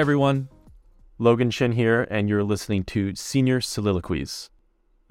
Everyone, 0.00 0.48
Logan 1.18 1.50
Chin 1.50 1.72
here, 1.72 2.08
and 2.10 2.26
you're 2.26 2.42
listening 2.42 2.84
to 2.84 3.14
Senior 3.14 3.60
Soliloquies. 3.60 4.48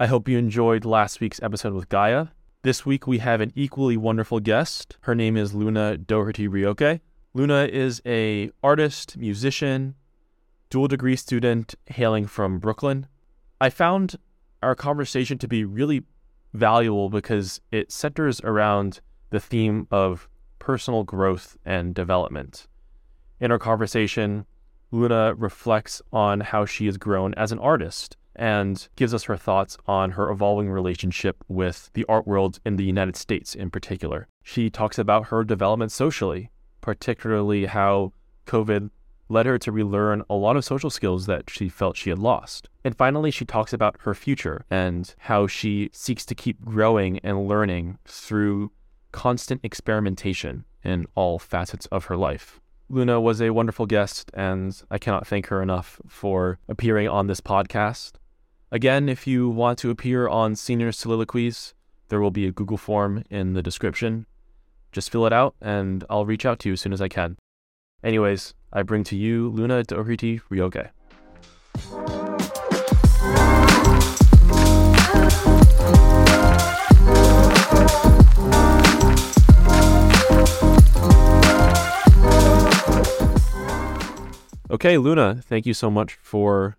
I 0.00 0.06
hope 0.06 0.28
you 0.28 0.36
enjoyed 0.36 0.84
last 0.84 1.20
week's 1.20 1.40
episode 1.44 1.74
with 1.74 1.88
Gaia. 1.88 2.26
This 2.62 2.84
week 2.84 3.06
we 3.06 3.18
have 3.18 3.40
an 3.40 3.52
equally 3.54 3.96
wonderful 3.96 4.40
guest. 4.40 4.96
Her 5.02 5.14
name 5.14 5.36
is 5.36 5.54
Luna 5.54 5.96
Doherty 5.96 6.48
Ryoke. 6.48 6.98
Luna 7.34 7.68
is 7.70 8.02
a 8.04 8.50
artist, 8.64 9.16
musician, 9.16 9.94
dual 10.70 10.88
degree 10.88 11.14
student 11.14 11.76
hailing 11.86 12.26
from 12.26 12.58
Brooklyn. 12.58 13.06
I 13.60 13.70
found 13.70 14.16
our 14.60 14.74
conversation 14.74 15.38
to 15.38 15.46
be 15.46 15.64
really 15.64 16.02
valuable 16.52 17.10
because 17.10 17.60
it 17.70 17.92
centers 17.92 18.40
around 18.40 19.02
the 19.30 19.38
theme 19.38 19.86
of 19.92 20.28
personal 20.58 21.04
growth 21.04 21.56
and 21.64 21.94
development. 21.94 22.66
In 23.38 23.52
our 23.52 23.58
conversation, 23.60 24.46
Luna 24.92 25.34
reflects 25.34 26.02
on 26.12 26.40
how 26.40 26.64
she 26.64 26.86
has 26.86 26.96
grown 26.96 27.34
as 27.34 27.52
an 27.52 27.58
artist 27.58 28.16
and 28.36 28.88
gives 28.96 29.12
us 29.12 29.24
her 29.24 29.36
thoughts 29.36 29.76
on 29.86 30.12
her 30.12 30.30
evolving 30.30 30.70
relationship 30.70 31.44
with 31.48 31.90
the 31.94 32.04
art 32.08 32.26
world 32.26 32.58
in 32.64 32.76
the 32.76 32.84
United 32.84 33.16
States 33.16 33.54
in 33.54 33.70
particular. 33.70 34.26
She 34.42 34.70
talks 34.70 34.98
about 34.98 35.26
her 35.26 35.44
development 35.44 35.92
socially, 35.92 36.50
particularly 36.80 37.66
how 37.66 38.12
COVID 38.46 38.90
led 39.28 39.46
her 39.46 39.58
to 39.58 39.70
relearn 39.70 40.22
a 40.28 40.34
lot 40.34 40.56
of 40.56 40.64
social 40.64 40.90
skills 40.90 41.26
that 41.26 41.48
she 41.48 41.68
felt 41.68 41.96
she 41.96 42.10
had 42.10 42.18
lost. 42.18 42.68
And 42.84 42.96
finally, 42.96 43.30
she 43.30 43.44
talks 43.44 43.72
about 43.72 43.96
her 44.00 44.14
future 44.14 44.64
and 44.70 45.14
how 45.18 45.46
she 45.46 45.90
seeks 45.92 46.26
to 46.26 46.34
keep 46.34 46.64
growing 46.64 47.18
and 47.20 47.46
learning 47.46 47.98
through 48.04 48.72
constant 49.12 49.60
experimentation 49.62 50.64
in 50.82 51.06
all 51.14 51.38
facets 51.38 51.86
of 51.86 52.06
her 52.06 52.16
life. 52.16 52.60
Luna 52.90 53.20
was 53.20 53.40
a 53.40 53.50
wonderful 53.50 53.86
guest, 53.86 54.32
and 54.34 54.82
I 54.90 54.98
cannot 54.98 55.24
thank 55.24 55.46
her 55.46 55.62
enough 55.62 56.00
for 56.08 56.58
appearing 56.68 57.06
on 57.06 57.28
this 57.28 57.40
podcast. 57.40 58.14
Again, 58.72 59.08
if 59.08 59.28
you 59.28 59.48
want 59.48 59.78
to 59.78 59.90
appear 59.90 60.26
on 60.26 60.56
Senior 60.56 60.90
Soliloquies, 60.90 61.74
there 62.08 62.20
will 62.20 62.32
be 62.32 62.48
a 62.48 62.50
Google 62.50 62.76
form 62.76 63.22
in 63.30 63.52
the 63.52 63.62
description. 63.62 64.26
Just 64.90 65.08
fill 65.08 65.24
it 65.24 65.32
out, 65.32 65.54
and 65.60 66.04
I'll 66.10 66.26
reach 66.26 66.44
out 66.44 66.58
to 66.60 66.68
you 66.68 66.72
as 66.72 66.80
soon 66.80 66.92
as 66.92 67.00
I 67.00 67.06
can. 67.06 67.36
Anyways, 68.02 68.54
I 68.72 68.82
bring 68.82 69.04
to 69.04 69.16
you 69.16 69.50
Luna 69.50 69.84
Doherty 69.84 70.40
Ryoke. 70.50 70.90
Okay, 84.70 84.98
Luna, 84.98 85.40
thank 85.42 85.66
you 85.66 85.74
so 85.74 85.90
much 85.90 86.14
for 86.14 86.76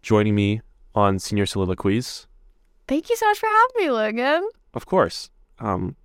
joining 0.00 0.34
me 0.34 0.62
on 0.94 1.18
Senior 1.18 1.44
Soliloquies. 1.44 2.26
Thank 2.86 3.10
you 3.10 3.16
so 3.16 3.26
much 3.26 3.38
for 3.38 3.46
having 3.46 3.86
me, 3.86 3.90
Logan. 3.90 4.48
Of 4.72 4.86
course. 4.86 5.28
Um, 5.58 5.96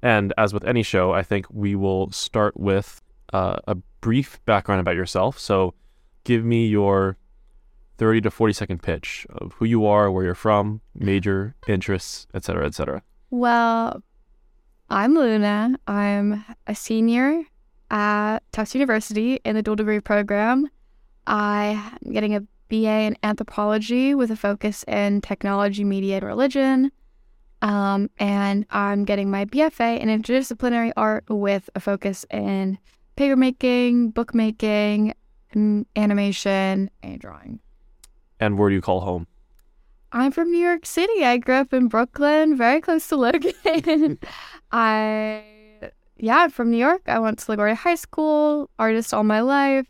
and 0.00 0.32
as 0.38 0.54
with 0.54 0.64
any 0.64 0.84
show, 0.84 1.12
I 1.12 1.24
think 1.24 1.46
we 1.50 1.74
will 1.74 2.12
start 2.12 2.56
with 2.56 3.02
uh, 3.32 3.56
a 3.66 3.74
brief 4.00 4.38
background 4.44 4.80
about 4.80 4.94
yourself. 4.94 5.40
So 5.40 5.74
give 6.22 6.44
me 6.44 6.68
your 6.68 7.16
30 7.98 8.20
to 8.20 8.30
40 8.30 8.52
second 8.52 8.80
pitch 8.80 9.26
of 9.28 9.54
who 9.54 9.64
you 9.64 9.84
are, 9.86 10.08
where 10.08 10.24
you're 10.24 10.36
from, 10.36 10.82
major, 10.94 11.56
interests, 11.66 12.28
etc., 12.32 12.66
etc. 12.66 13.02
Well, 13.30 14.04
I'm 14.88 15.16
Luna. 15.16 15.80
I'm 15.88 16.44
a 16.68 16.76
senior 16.76 17.42
at 17.92 18.38
Tufts 18.50 18.74
University 18.74 19.38
in 19.44 19.54
the 19.54 19.62
dual 19.62 19.76
degree 19.76 20.00
program. 20.00 20.68
I'm 21.26 21.98
getting 22.10 22.34
a 22.34 22.40
BA 22.68 23.02
in 23.02 23.16
anthropology 23.22 24.14
with 24.14 24.30
a 24.30 24.36
focus 24.36 24.82
in 24.88 25.20
technology, 25.20 25.84
media, 25.84 26.16
and 26.16 26.26
religion. 26.26 26.90
Um, 27.60 28.10
and 28.18 28.66
I'm 28.70 29.04
getting 29.04 29.30
my 29.30 29.44
BFA 29.44 30.00
in 30.00 30.08
interdisciplinary 30.08 30.92
art 30.96 31.24
with 31.28 31.70
a 31.76 31.80
focus 31.80 32.24
in 32.30 32.78
paper 33.14 33.36
making, 33.36 34.10
bookmaking, 34.10 35.14
animation, 35.54 36.90
and 37.02 37.20
drawing. 37.20 37.60
And 38.40 38.58
where 38.58 38.70
do 38.70 38.74
you 38.74 38.80
call 38.80 39.00
home? 39.00 39.26
I'm 40.10 40.32
from 40.32 40.50
New 40.50 40.58
York 40.58 40.86
City. 40.86 41.24
I 41.24 41.36
grew 41.36 41.56
up 41.56 41.72
in 41.72 41.88
Brooklyn, 41.88 42.56
very 42.56 42.80
close 42.80 43.06
to 43.08 43.16
Logan. 43.16 43.52
I, 44.72 45.44
yeah, 46.22 46.38
I'm 46.38 46.50
from 46.50 46.70
New 46.70 46.78
York. 46.78 47.02
I 47.08 47.18
went 47.18 47.40
to 47.40 47.46
LaGuardia 47.46 47.74
High 47.74 47.96
School, 47.96 48.70
artist 48.78 49.12
all 49.12 49.24
my 49.24 49.40
life, 49.40 49.88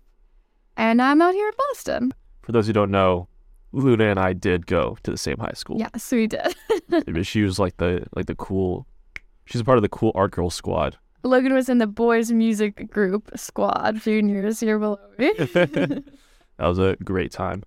and 0.79 1.03
I'm 1.03 1.21
out 1.21 1.35
here 1.35 1.47
in 1.47 1.53
Boston. 1.69 2.15
For 2.41 2.53
those 2.53 2.67
who 2.67 2.73
don't 2.73 2.91
know, 2.91 3.29
Luna 3.73 4.05
and 4.05 4.19
I 4.19 4.33
did 4.33 4.67
go 4.67 4.97
to 5.03 5.11
the 5.11 5.19
same 5.19 5.37
high 5.37 5.53
school. 5.53 5.79
Yes, 5.79 6.11
we 6.11 6.27
did. 6.27 6.55
she 7.27 7.43
was 7.43 7.59
like 7.59 7.77
the 7.77 8.07
like 8.17 8.27
the 8.27 8.35
cool. 8.35 8.87
She's 9.45 9.61
a 9.61 9.65
part 9.65 9.77
of 9.77 9.83
the 9.83 9.91
cool 9.91 10.11
art 10.15 10.31
girl 10.31 10.49
squad. 10.49 10.97
Logan 11.23 11.53
was 11.53 11.69
in 11.69 11.77
the 11.77 11.87
boys' 11.87 12.33
music 12.33 12.91
group 12.91 13.31
squad 13.37 14.01
juniors 14.01 14.59
here 14.59 14.79
below 14.79 14.99
me. 15.19 15.35
that 15.37 16.05
was 16.59 16.79
a 16.79 16.97
great 17.05 17.31
time. 17.31 17.63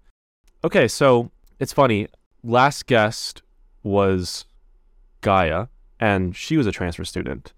Okay, 0.63 0.87
so 0.87 1.29
it's 1.59 1.71
funny. 1.71 2.07
Last 2.43 2.87
guest 2.87 3.43
was 3.83 4.45
Gaia, 5.21 5.67
and 5.99 6.35
she 6.35 6.57
was 6.57 6.65
a 6.65 6.71
transfer 6.71 7.05
student. 7.05 7.53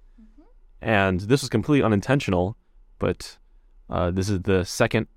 And 0.82 1.20
this 1.22 1.42
was 1.42 1.50
completely 1.50 1.84
unintentional, 1.84 2.56
but 3.00 3.38
uh, 3.90 4.12
this 4.12 4.30
is 4.30 4.42
the 4.42 4.64
second 4.64 5.08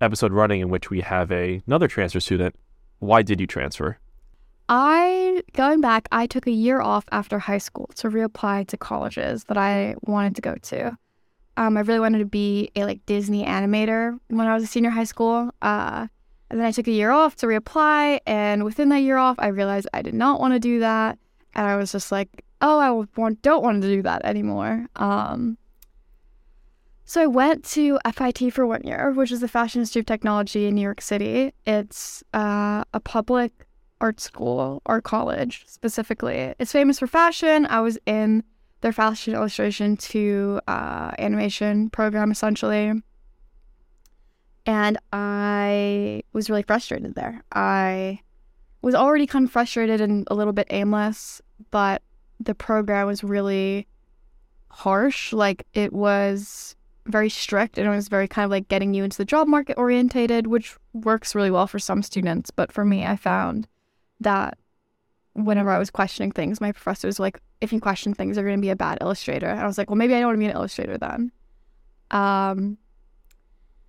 episode 0.00 0.32
running 0.32 0.60
in 0.60 0.68
which 0.68 0.90
we 0.90 1.00
have 1.00 1.30
a, 1.30 1.62
another 1.66 1.88
transfer 1.88 2.20
student. 2.20 2.54
Why 2.98 3.22
did 3.22 3.40
you 3.40 3.46
transfer? 3.46 3.98
I, 4.68 5.42
going 5.54 5.80
back, 5.80 6.08
I 6.12 6.26
took 6.26 6.46
a 6.46 6.52
year 6.52 6.80
off 6.80 7.04
after 7.10 7.38
high 7.38 7.58
school 7.58 7.90
to 7.96 8.08
reapply 8.08 8.68
to 8.68 8.76
colleges 8.76 9.44
that 9.44 9.58
I 9.58 9.96
wanted 10.02 10.36
to 10.36 10.42
go 10.42 10.54
to. 10.54 10.96
Um, 11.56 11.76
I 11.76 11.80
really 11.80 12.00
wanted 12.00 12.18
to 12.18 12.24
be 12.24 12.70
a 12.76 12.84
like 12.84 13.04
Disney 13.06 13.44
animator 13.44 14.18
when 14.28 14.46
I 14.46 14.54
was 14.54 14.62
a 14.62 14.68
senior 14.68 14.90
high 14.90 15.04
school. 15.04 15.50
Uh, 15.60 16.06
and 16.50 16.58
then 16.58 16.66
I 16.66 16.70
took 16.72 16.86
a 16.88 16.92
year 16.92 17.10
off 17.10 17.36
to 17.36 17.46
reapply. 17.46 18.20
And 18.26 18.64
within 18.64 18.88
that 18.90 19.00
year 19.00 19.16
off, 19.16 19.36
I 19.38 19.48
realized 19.48 19.88
I 19.92 20.02
did 20.02 20.14
not 20.14 20.40
want 20.40 20.54
to 20.54 20.60
do 20.60 20.80
that. 20.80 21.18
And 21.54 21.66
I 21.66 21.76
was 21.76 21.92
just 21.92 22.12
like, 22.12 22.44
oh, 22.60 22.78
I 22.80 23.32
don't 23.42 23.62
want 23.62 23.82
to 23.82 23.88
do 23.88 24.02
that 24.02 24.24
anymore. 24.24 24.86
Um, 24.96 25.58
so 27.04 27.20
I 27.20 27.26
went 27.26 27.64
to 27.70 27.98
FIT 28.12 28.52
for 28.52 28.66
one 28.66 28.82
year, 28.84 29.10
which 29.12 29.32
is 29.32 29.40
the 29.40 29.48
Fashion 29.48 29.80
Institute 29.80 30.02
of 30.02 30.06
Technology 30.06 30.66
in 30.66 30.76
New 30.76 30.80
York 30.80 31.00
City. 31.00 31.52
It's 31.66 32.22
uh, 32.32 32.84
a 32.94 33.00
public 33.00 33.52
art 34.00 34.20
school, 34.20 34.80
art 34.86 35.04
college 35.04 35.64
specifically. 35.66 36.54
It's 36.58 36.72
famous 36.72 36.98
for 36.98 37.06
fashion. 37.06 37.66
I 37.66 37.80
was 37.80 37.98
in 38.06 38.44
their 38.80 38.92
fashion 38.92 39.34
illustration 39.34 39.96
to 39.96 40.60
uh, 40.68 41.10
animation 41.18 41.90
program 41.90 42.30
essentially. 42.30 42.92
And 44.66 44.98
I 45.12 46.22
was 46.32 46.48
really 46.48 46.62
frustrated 46.62 47.14
there. 47.14 47.42
I 47.52 48.20
was 48.82 48.94
already 48.94 49.26
kind 49.26 49.46
of 49.46 49.50
frustrated 49.50 50.00
and 50.00 50.26
a 50.30 50.34
little 50.34 50.52
bit 50.52 50.68
aimless, 50.70 51.42
but 51.70 52.02
the 52.40 52.54
program 52.54 53.06
was 53.06 53.22
really 53.22 53.86
harsh. 54.70 55.32
Like 55.32 55.66
it 55.74 55.92
was 55.92 56.74
very 57.06 57.28
strict 57.28 57.78
and 57.78 57.86
it 57.86 57.90
was 57.90 58.08
very 58.08 58.28
kind 58.28 58.44
of 58.44 58.50
like 58.50 58.68
getting 58.68 58.94
you 58.94 59.04
into 59.04 59.18
the 59.18 59.24
job 59.24 59.46
market 59.46 59.76
orientated, 59.76 60.46
which 60.46 60.76
works 60.92 61.34
really 61.34 61.50
well 61.50 61.66
for 61.66 61.78
some 61.78 62.02
students. 62.02 62.50
But 62.50 62.72
for 62.72 62.84
me, 62.84 63.04
I 63.04 63.16
found 63.16 63.68
that 64.20 64.58
whenever 65.34 65.70
I 65.70 65.78
was 65.78 65.90
questioning 65.90 66.32
things, 66.32 66.60
my 66.60 66.72
professor 66.72 67.06
was 67.06 67.20
like, 67.20 67.40
if 67.60 67.72
you 67.72 67.80
question 67.80 68.14
things, 68.14 68.36
you're 68.36 68.46
going 68.46 68.58
to 68.58 68.62
be 68.62 68.70
a 68.70 68.76
bad 68.76 68.98
illustrator. 69.00 69.46
And 69.46 69.60
I 69.60 69.66
was 69.66 69.78
like, 69.78 69.90
well, 69.90 69.96
maybe 69.96 70.14
I 70.14 70.20
don't 70.20 70.28
want 70.28 70.36
to 70.36 70.40
be 70.40 70.46
an 70.46 70.56
illustrator 70.56 70.98
then. 70.98 71.32
Um, 72.10 72.78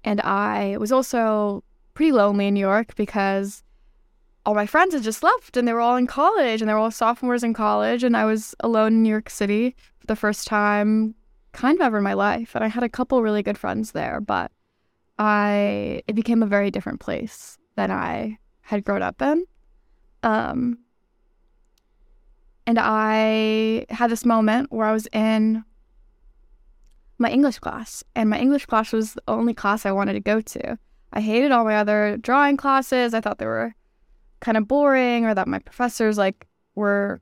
and 0.04 0.22
I 0.22 0.78
was 0.78 0.92
also 0.92 1.64
pretty 1.94 2.12
lonely 2.12 2.48
in 2.48 2.54
New 2.54 2.60
York 2.60 2.96
because 2.96 3.64
all 4.46 4.56
my 4.56 4.66
friends 4.66 4.94
had 4.94 5.04
just 5.04 5.24
left 5.24 5.56
and 5.56 5.68
they 5.68 5.74
were 5.74 5.82
all 5.82 5.96
in 5.96 6.08
college 6.08 6.62
and 6.62 6.70
they 6.70 6.74
were 6.74 6.80
all 6.80 6.92
sophomores 6.92 7.44
in 7.44 7.54
college. 7.54 8.04
And 8.04 8.18
I 8.18 8.26
was 8.26 8.56
alone 8.62 8.94
in 8.94 9.04
New 9.04 9.10
York 9.10 9.30
City 9.30 9.76
for 10.00 10.08
the 10.08 10.16
first 10.16 10.48
time 10.48 11.16
kind 11.52 11.78
of 11.78 11.82
ever 11.82 11.98
in 11.98 12.04
my 12.04 12.14
life. 12.14 12.56
And 12.56 12.64
I 12.64 12.68
had 12.68 12.84
a 12.84 12.90
couple 12.90 13.22
really 13.22 13.44
good 13.44 13.58
friends 13.58 13.92
there, 13.92 14.20
but 14.20 14.52
I, 15.20 16.02
it 16.08 16.14
became 16.14 16.42
a 16.42 16.48
very 16.48 16.72
different 16.72 17.00
place 17.00 17.58
than 17.76 17.92
I 17.92 18.40
had 18.62 18.84
grown 18.84 19.04
up 19.04 19.22
in. 19.22 19.46
Um, 20.24 20.80
and 22.66 22.80
I 22.80 23.86
had 23.90 24.10
this 24.10 24.26
moment 24.26 24.72
where 24.72 24.88
I 24.88 24.94
was 24.94 25.08
in 25.14 25.64
my 27.18 27.30
English 27.30 27.60
class, 27.60 28.04
and 28.16 28.30
my 28.30 28.40
English 28.40 28.66
class 28.66 28.92
was 28.92 29.14
the 29.14 29.22
only 29.28 29.54
class 29.54 29.86
I 29.86 29.92
wanted 29.92 30.14
to 30.14 30.20
go 30.20 30.42
to. 30.42 30.78
I 31.14 31.22
hated 31.22 31.52
all 31.52 31.66
my 31.66 31.76
other 31.76 32.18
drawing 32.18 32.58
classes. 32.58 33.14
I 33.14 33.22
thought 33.22 33.38
they 33.38 33.46
were 33.46 33.76
kind 34.42 34.58
of 34.58 34.68
boring, 34.68 35.26
or 35.26 35.34
that 35.34 35.48
my 35.48 35.60
professors 35.60 36.18
like 36.18 36.48
were 36.76 37.22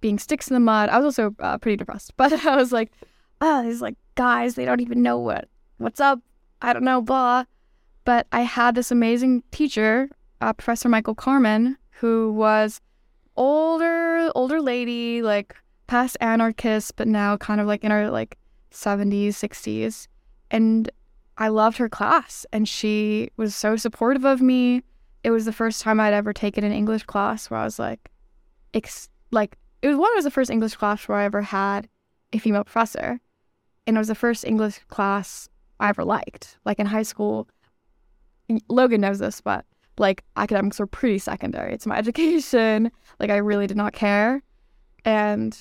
being 0.00 0.18
sticks 0.18 0.48
in 0.48 0.54
the 0.54 0.60
mud. 0.60 0.88
I 0.88 0.98
was 0.98 1.04
also 1.04 1.34
uh, 1.40 1.58
pretty 1.58 1.76
depressed, 1.76 2.12
but 2.16 2.32
I 2.46 2.56
was 2.56 2.72
like, 2.72 2.92
oh, 3.40 3.62
these 3.64 3.82
like 3.82 3.96
guys, 4.14 4.54
they 4.54 4.64
don't 4.64 4.80
even 4.80 5.02
know 5.02 5.18
what 5.18 5.48
what's 5.78 6.00
up. 6.00 6.20
I 6.62 6.72
don't 6.72 6.84
know, 6.84 7.02
blah. 7.02 7.44
But 8.04 8.26
I 8.32 8.40
had 8.40 8.74
this 8.74 8.90
amazing 8.90 9.42
teacher, 9.50 10.08
uh, 10.40 10.52
Professor 10.52 10.88
Michael 10.88 11.14
Carmen, 11.14 11.76
who 11.90 12.32
was 12.32 12.80
older, 13.36 14.30
older 14.34 14.60
lady, 14.60 15.22
like 15.22 15.54
past 15.86 16.16
anarchist, 16.20 16.96
but 16.96 17.08
now 17.08 17.36
kind 17.36 17.60
of 17.60 17.66
like 17.66 17.84
in 17.84 17.90
her 17.90 18.10
like 18.10 18.38
70s, 18.72 19.28
60s. 19.28 20.08
And 20.50 20.90
I 21.36 21.48
loved 21.48 21.78
her 21.78 21.88
class 21.88 22.46
and 22.52 22.68
she 22.68 23.30
was 23.36 23.54
so 23.54 23.76
supportive 23.76 24.24
of 24.24 24.40
me. 24.40 24.82
It 25.24 25.30
was 25.30 25.44
the 25.44 25.52
first 25.52 25.82
time 25.82 26.00
I'd 26.00 26.14
ever 26.14 26.32
taken 26.32 26.64
an 26.64 26.72
English 26.72 27.04
class 27.04 27.50
where 27.50 27.60
I 27.60 27.64
was 27.64 27.78
like, 27.78 28.10
ex- 28.74 29.08
like, 29.30 29.56
it 29.82 29.88
was 29.88 29.96
one, 29.96 30.10
it 30.12 30.16
was 30.16 30.24
the 30.24 30.30
first 30.30 30.50
English 30.50 30.76
class 30.76 31.06
where 31.08 31.18
I 31.18 31.24
ever 31.24 31.42
had 31.42 31.88
a 32.32 32.38
female 32.38 32.64
professor. 32.64 33.20
And 33.86 33.96
it 33.96 33.98
was 33.98 34.08
the 34.08 34.14
first 34.14 34.44
English 34.44 34.80
class 34.88 35.48
I 35.80 35.88
ever 35.88 36.04
liked. 36.04 36.58
Like 36.64 36.78
in 36.78 36.86
high 36.86 37.02
school, 37.02 37.48
Logan 38.68 39.00
knows 39.00 39.18
this, 39.18 39.40
but 39.40 39.64
like 39.98 40.24
academics 40.36 40.78
were 40.78 40.86
pretty 40.86 41.18
secondary 41.18 41.76
to 41.78 41.88
my 41.88 41.96
education. 41.98 42.90
Like 43.18 43.30
I 43.30 43.36
really 43.36 43.66
did 43.66 43.76
not 43.76 43.92
care. 43.92 44.42
And 45.04 45.58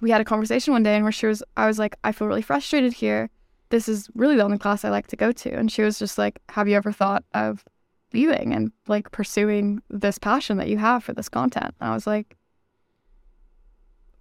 we 0.00 0.10
had 0.10 0.20
a 0.20 0.24
conversation 0.24 0.72
one 0.72 0.82
day 0.82 0.94
and 0.94 1.04
where 1.04 1.12
she 1.12 1.26
was, 1.26 1.42
I 1.56 1.66
was 1.66 1.78
like, 1.78 1.96
I 2.04 2.12
feel 2.12 2.28
really 2.28 2.42
frustrated 2.42 2.92
here. 2.92 3.30
This 3.70 3.88
is 3.88 4.08
really 4.14 4.36
the 4.36 4.44
only 4.44 4.58
class 4.58 4.84
I 4.84 4.90
like 4.90 5.08
to 5.08 5.16
go 5.16 5.32
to. 5.32 5.50
And 5.50 5.70
she 5.70 5.82
was 5.82 5.98
just 5.98 6.16
like, 6.18 6.40
Have 6.50 6.68
you 6.68 6.76
ever 6.76 6.92
thought 6.92 7.24
of 7.34 7.64
leaving 8.12 8.52
and 8.52 8.72
like 8.86 9.10
pursuing 9.10 9.82
this 9.90 10.18
passion 10.18 10.56
that 10.58 10.68
you 10.68 10.78
have 10.78 11.04
for 11.04 11.12
this 11.12 11.28
content? 11.28 11.74
And 11.80 11.90
I 11.90 11.94
was 11.94 12.06
like, 12.06 12.36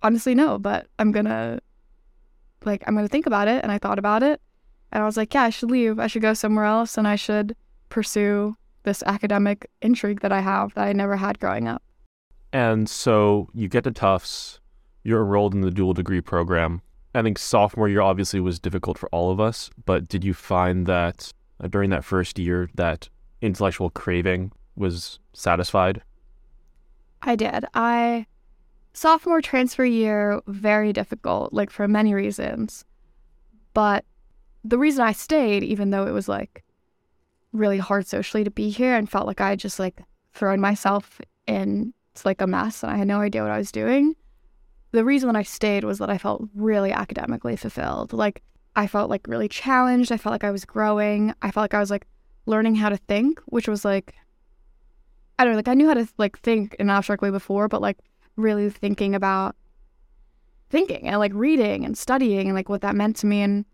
Honestly, 0.04 0.36
no, 0.36 0.60
but 0.60 0.88
I'm 1.00 1.12
gonna, 1.12 1.60
like, 2.63 2.84
I'm 2.86 2.95
gonna 2.95 3.07
think 3.07 3.25
about 3.25 3.48
it. 3.48 3.63
And 3.63 3.72
I 3.72 3.80
thought 3.80 3.98
about 3.98 4.22
it. 4.22 4.39
And 4.92 5.01
I 5.01 5.06
was 5.06 5.18
like, 5.18 5.34
Yeah, 5.34 5.44
I 5.44 5.50
should 5.50 5.72
leave. 5.72 6.00
I 6.00 6.07
should 6.07 6.22
go 6.22 6.34
somewhere 6.34 6.66
else 6.66 6.98
and 6.98 7.07
I 7.07 7.16
should 7.16 7.56
pursue 7.89 8.56
this 8.84 9.04
academic 9.06 9.69
intrigue 9.81 10.22
that 10.22 10.31
I 10.31 10.40
have 10.40 10.74
that 10.75 10.86
I 10.88 10.94
never 10.94 11.18
had 11.18 11.40
growing 11.40 11.68
up. 11.68 11.83
And 12.54 12.90
so 12.90 13.50
you 13.54 13.68
get 13.68 13.83
to 13.83 13.92
Tufts, 13.92 14.60
you're 15.04 15.22
enrolled 15.22 15.54
in 15.54 15.62
the 15.62 15.72
dual 15.72 15.94
degree 15.94 16.22
program. 16.22 16.81
I 17.13 17.22
think 17.22 17.38
sophomore 17.38 17.90
year 17.90 18.01
obviously 18.01 18.40
was 18.40 18.60
difficult 18.60 18.98
for 18.98 19.10
all 19.10 19.31
of 19.31 19.40
us, 19.40 19.69
but 19.86 20.07
did 20.07 20.24
you 20.24 20.33
find 20.33 20.86
that 20.86 21.33
uh, 21.60 21.68
during 21.68 21.90
that 21.90 22.06
first 22.06 22.38
year 22.38 22.69
that 22.75 23.10
intellectual 23.42 23.89
craving 23.89 24.51
was 24.75 25.19
satisfied? 25.34 26.01
I 27.22 27.36
did. 27.36 27.66
I 27.74 28.25
sophomore 28.94 29.42
transfer 29.42 29.86
year 29.86 30.42
very 30.48 30.94
difficult, 30.94 31.54
like 31.54 31.69
for 31.69 31.88
many 31.88 32.13
reasons. 32.13 32.86
But 33.74 34.06
the 34.63 34.78
reason 34.78 35.04
I 35.04 35.12
stayed, 35.12 35.63
even 35.63 35.92
though 35.92 36.07
it 36.07 36.12
was 36.12 36.28
like 36.28 36.63
really 37.54 37.78
hard 37.78 38.07
socially 38.07 38.44
to 38.44 38.51
be 38.51 38.69
here 38.69 38.95
and 38.95 39.10
felt 39.10 39.28
like 39.28 39.42
I 39.42 39.56
just 39.56 39.80
like 39.80 40.01
thrown 40.33 40.60
myself 40.60 41.19
in 41.48 41.94
it's 42.12 42.25
like 42.25 42.42
a 42.42 42.48
mess 42.48 42.81
and 42.81 42.92
I 42.92 42.98
had 42.98 43.07
no 43.07 43.19
idea 43.19 43.44
what 43.44 43.51
I 43.51 43.60
was 43.60 43.72
doing, 43.72 44.16
the 44.92 45.06
reason 45.06 45.28
that 45.28 45.38
I 45.38 45.44
stayed 45.44 45.83
was 45.83 46.00
that 46.00 46.10
I 46.10 46.18
felt 46.18 46.48
really 46.56 46.92
academically 46.92 47.56
fulfilled. 47.56 48.13
Like 48.13 48.42
I 48.75 48.88
felt 48.88 49.10
like 49.10 49.28
really 49.28 49.48
challenged. 49.48 50.12
I 50.12 50.18
felt 50.18 50.31
like 50.31 50.44
I 50.44 50.51
was 50.51 50.66
growing. 50.66 51.33
I 51.42 51.51
felt 51.51 51.63
like 51.63 51.74
I 51.75 51.80
was 51.80 51.92
like 51.92 52.07
learning 52.47 52.75
how 52.75 52.89
to 52.89 52.97
think, 52.97 53.39
which 53.45 53.67
was 53.67 53.85
like 53.85 54.15
I 55.39 55.44
don't 55.44 55.53
know, 55.53 55.57
like 55.57 55.67
I 55.67 55.75
knew 55.75 55.88
how 55.88 55.94
to 55.94 56.07
like 56.17 56.39
think 56.39 56.73
in 56.79 56.89
an 56.89 56.95
abstract 56.95 57.21
way 57.21 57.29
before, 57.29 57.67
but 57.67 57.81
like 57.81 57.97
really 58.35 58.69
thinking 58.69 59.13
about 59.13 59.55
thinking 60.69 61.07
and 61.07 61.19
like 61.19 61.31
reading 61.33 61.85
and 61.85 61.97
studying 61.97 62.47
and 62.47 62.55
like 62.55 62.69
what 62.69 62.81
that 62.81 62.95
meant 62.95 63.15
to 63.17 63.27
me 63.27 63.41
and 63.41 63.65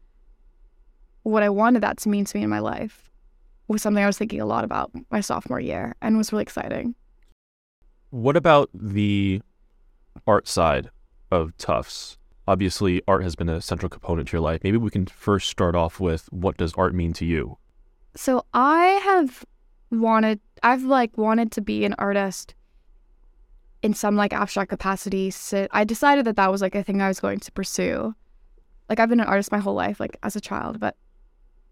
what 1.24 1.42
I 1.42 1.50
wanted 1.50 1.82
that 1.84 1.98
to 2.00 2.10
mean 2.10 2.26
to 2.26 2.38
me 2.38 2.44
in 2.44 2.50
my 2.50 2.60
life 2.60 3.10
was 3.70 3.82
something 3.82 4.04
I 4.04 4.08
was 4.08 4.18
thinking 4.18 4.42
a 4.42 4.46
lot 4.46 4.66
about 4.66 4.92
my 5.10 5.22
sophomore 5.22 5.60
year 5.60 5.96
and 6.02 6.18
was 6.18 6.34
really 6.34 6.42
exciting. 6.42 6.96
What 8.10 8.36
about 8.36 8.70
the 8.74 9.42
art 10.28 10.48
side 10.48 10.90
of 11.32 11.58
Tufts. 11.58 12.18
Obviously, 12.48 13.02
art 13.08 13.24
has 13.24 13.36
been 13.36 13.50
a 13.50 13.62
central 13.62 13.90
component 13.90 14.28
to 14.30 14.34
your 14.34 14.42
life. 14.42 14.62
Maybe 14.64 14.78
we 14.78 14.92
can 14.92 15.06
first 15.06 15.50
start 15.50 15.76
off 15.76 16.00
with 16.00 16.32
what 16.32 16.58
does 16.58 16.74
art 16.74 16.94
mean 16.94 17.14
to 17.14 17.26
you? 17.26 17.58
So 18.16 18.46
I 18.54 18.86
have 19.04 19.46
wanted, 19.92 20.40
I've 20.62 20.84
like 20.84 21.18
wanted 21.18 21.52
to 21.54 21.62
be 21.62 21.86
an 21.86 21.96
artist 21.98 22.56
in 23.82 23.94
some 23.94 24.16
like 24.16 24.34
abstract 24.34 24.70
capacity. 24.70 25.30
So 25.32 25.68
I 25.72 25.84
decided 25.84 26.26
that 26.26 26.36
that 26.38 26.52
was 26.52 26.62
like 26.62 26.76
a 26.76 26.84
thing 26.84 27.02
I 27.02 27.08
was 27.08 27.20
going 27.20 27.40
to 27.40 27.52
pursue. 27.52 28.16
Like 28.90 29.00
I've 29.00 29.10
been 29.10 29.20
an 29.20 29.28
artist 29.28 29.52
my 29.52 29.60
whole 29.60 29.74
life, 29.74 30.00
like 30.00 30.18
as 30.24 30.36
a 30.36 30.42
child, 30.42 30.80
but 30.80 30.96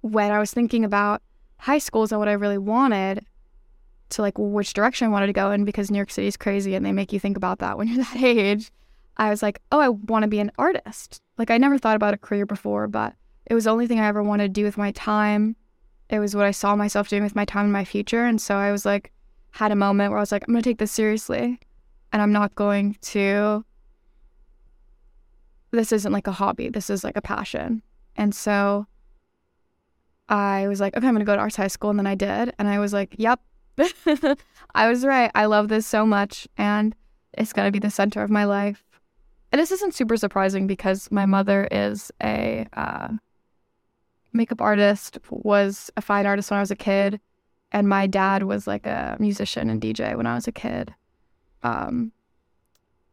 when 0.01 0.31
I 0.31 0.39
was 0.39 0.51
thinking 0.51 0.83
about 0.83 1.21
high 1.57 1.77
schools 1.77 2.11
and 2.11 2.19
what 2.19 2.27
I 2.27 2.33
really 2.33 2.57
wanted 2.57 3.25
to 4.09 4.21
like 4.21 4.37
which 4.37 4.73
direction 4.73 5.07
I 5.07 5.11
wanted 5.11 5.27
to 5.27 5.33
go 5.33 5.51
in 5.51 5.63
because 5.63 5.89
New 5.89 5.97
York 5.97 6.11
City 6.11 6.27
is 6.27 6.35
crazy 6.37 6.75
and 6.75 6.85
they 6.85 6.91
make 6.91 7.13
you 7.13 7.19
think 7.19 7.37
about 7.37 7.59
that 7.59 7.77
when 7.77 7.87
you're 7.87 8.03
that 8.03 8.21
age. 8.21 8.71
I 9.17 9.29
was 9.29 9.43
like, 9.43 9.61
oh, 9.71 9.79
I 9.79 9.89
want 9.89 10.23
to 10.23 10.27
be 10.27 10.39
an 10.39 10.51
artist. 10.57 11.21
Like, 11.37 11.51
I 11.51 11.57
never 11.57 11.77
thought 11.77 11.95
about 11.95 12.13
a 12.13 12.17
career 12.17 12.45
before, 12.45 12.87
but 12.87 13.13
it 13.45 13.53
was 13.53 13.65
the 13.65 13.69
only 13.69 13.85
thing 13.85 13.99
I 13.99 14.07
ever 14.07 14.23
wanted 14.23 14.43
to 14.45 14.61
do 14.61 14.63
with 14.63 14.77
my 14.77 14.91
time. 14.91 15.55
It 16.11 16.19
was 16.19 16.35
what 16.35 16.45
I 16.45 16.51
saw 16.51 16.75
myself 16.75 17.07
doing 17.07 17.23
with 17.23 17.35
my 17.37 17.45
time 17.45 17.65
in 17.65 17.71
my 17.71 17.85
future. 17.85 18.25
And 18.25 18.39
so 18.39 18.55
I 18.55 18.71
was 18.71 18.85
like, 18.85 19.11
had 19.51 19.71
a 19.71 19.75
moment 19.75 20.11
where 20.11 20.19
I 20.19 20.21
was 20.21 20.31
like, 20.31 20.43
I'm 20.47 20.53
going 20.53 20.61
to 20.61 20.69
take 20.69 20.77
this 20.77 20.91
seriously 20.91 21.59
and 22.11 22.21
I'm 22.21 22.33
not 22.33 22.53
going 22.55 22.97
to. 23.01 23.65
This 25.71 25.93
isn't 25.93 26.11
like 26.11 26.27
a 26.27 26.33
hobby, 26.33 26.67
this 26.67 26.89
is 26.89 27.05
like 27.05 27.15
a 27.15 27.21
passion. 27.21 27.81
And 28.17 28.35
so 28.35 28.87
I 30.27 30.67
was 30.67 30.81
like, 30.81 30.97
okay, 30.97 31.07
I'm 31.07 31.13
going 31.13 31.25
to 31.25 31.25
go 31.25 31.35
to 31.35 31.41
arts 31.41 31.55
high 31.55 31.67
school. 31.67 31.89
And 31.89 31.99
then 31.99 32.07
I 32.07 32.15
did. 32.15 32.53
And 32.59 32.67
I 32.67 32.79
was 32.79 32.91
like, 32.91 33.15
yep, 33.17 33.39
I 34.75 34.89
was 34.89 35.05
right. 35.05 35.31
I 35.33 35.45
love 35.45 35.69
this 35.69 35.87
so 35.87 36.05
much. 36.05 36.45
And 36.57 36.93
it's 37.33 37.53
going 37.53 37.67
to 37.67 37.71
be 37.71 37.79
the 37.79 37.89
center 37.89 38.21
of 38.21 38.29
my 38.29 38.43
life. 38.43 38.83
And 39.53 39.61
this 39.61 39.71
isn't 39.71 39.93
super 39.93 40.17
surprising 40.17 40.67
because 40.67 41.09
my 41.09 41.25
mother 41.25 41.69
is 41.71 42.11
a 42.21 42.67
uh, 42.73 43.09
makeup 44.33 44.61
artist, 44.61 45.17
was 45.29 45.89
a 45.97 46.01
fine 46.01 46.25
artist 46.25 46.51
when 46.51 46.57
I 46.57 46.61
was 46.61 46.71
a 46.71 46.75
kid, 46.75 47.19
and 47.71 47.87
my 47.87 48.07
dad 48.07 48.43
was 48.43 48.67
like 48.67 48.85
a 48.85 49.17
musician 49.19 49.69
and 49.69 49.81
DJ 49.81 50.15
when 50.15 50.27
I 50.27 50.35
was 50.35 50.47
a 50.47 50.51
kid. 50.51 50.93
Um, 51.63 52.11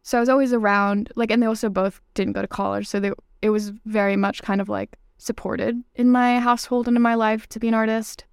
so 0.03 0.19
I 0.19 0.21
was 0.21 0.29
always 0.29 0.53
around, 0.53 1.13
like, 1.17 1.31
and 1.31 1.43
they 1.43 1.47
also 1.47 1.69
both 1.69 2.01
didn't 2.15 2.33
go 2.33 2.43
to 2.43 2.49
college, 2.49 2.87
so 2.87 2.99
they, 3.01 3.13
it 3.43 3.51
was 3.51 3.73
very 3.85 4.17
much 4.17 4.43
kind 4.43 4.61
of 4.61 4.69
like 4.69 4.97
supported 5.19 5.83
in 5.97 6.11
my 6.11 6.41
household 6.41 6.89
and 6.89 6.97
in 6.97 7.03
my 7.03 7.15
life 7.15 7.49
to 7.49 7.61
be 7.61 7.69
an 7.69 7.75
artist. 7.75 8.25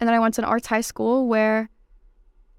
And 0.00 0.08
then 0.08 0.14
I 0.14 0.18
went 0.18 0.34
to 0.34 0.40
an 0.40 0.46
arts 0.46 0.66
high 0.66 0.80
school 0.80 1.28
where 1.28 1.70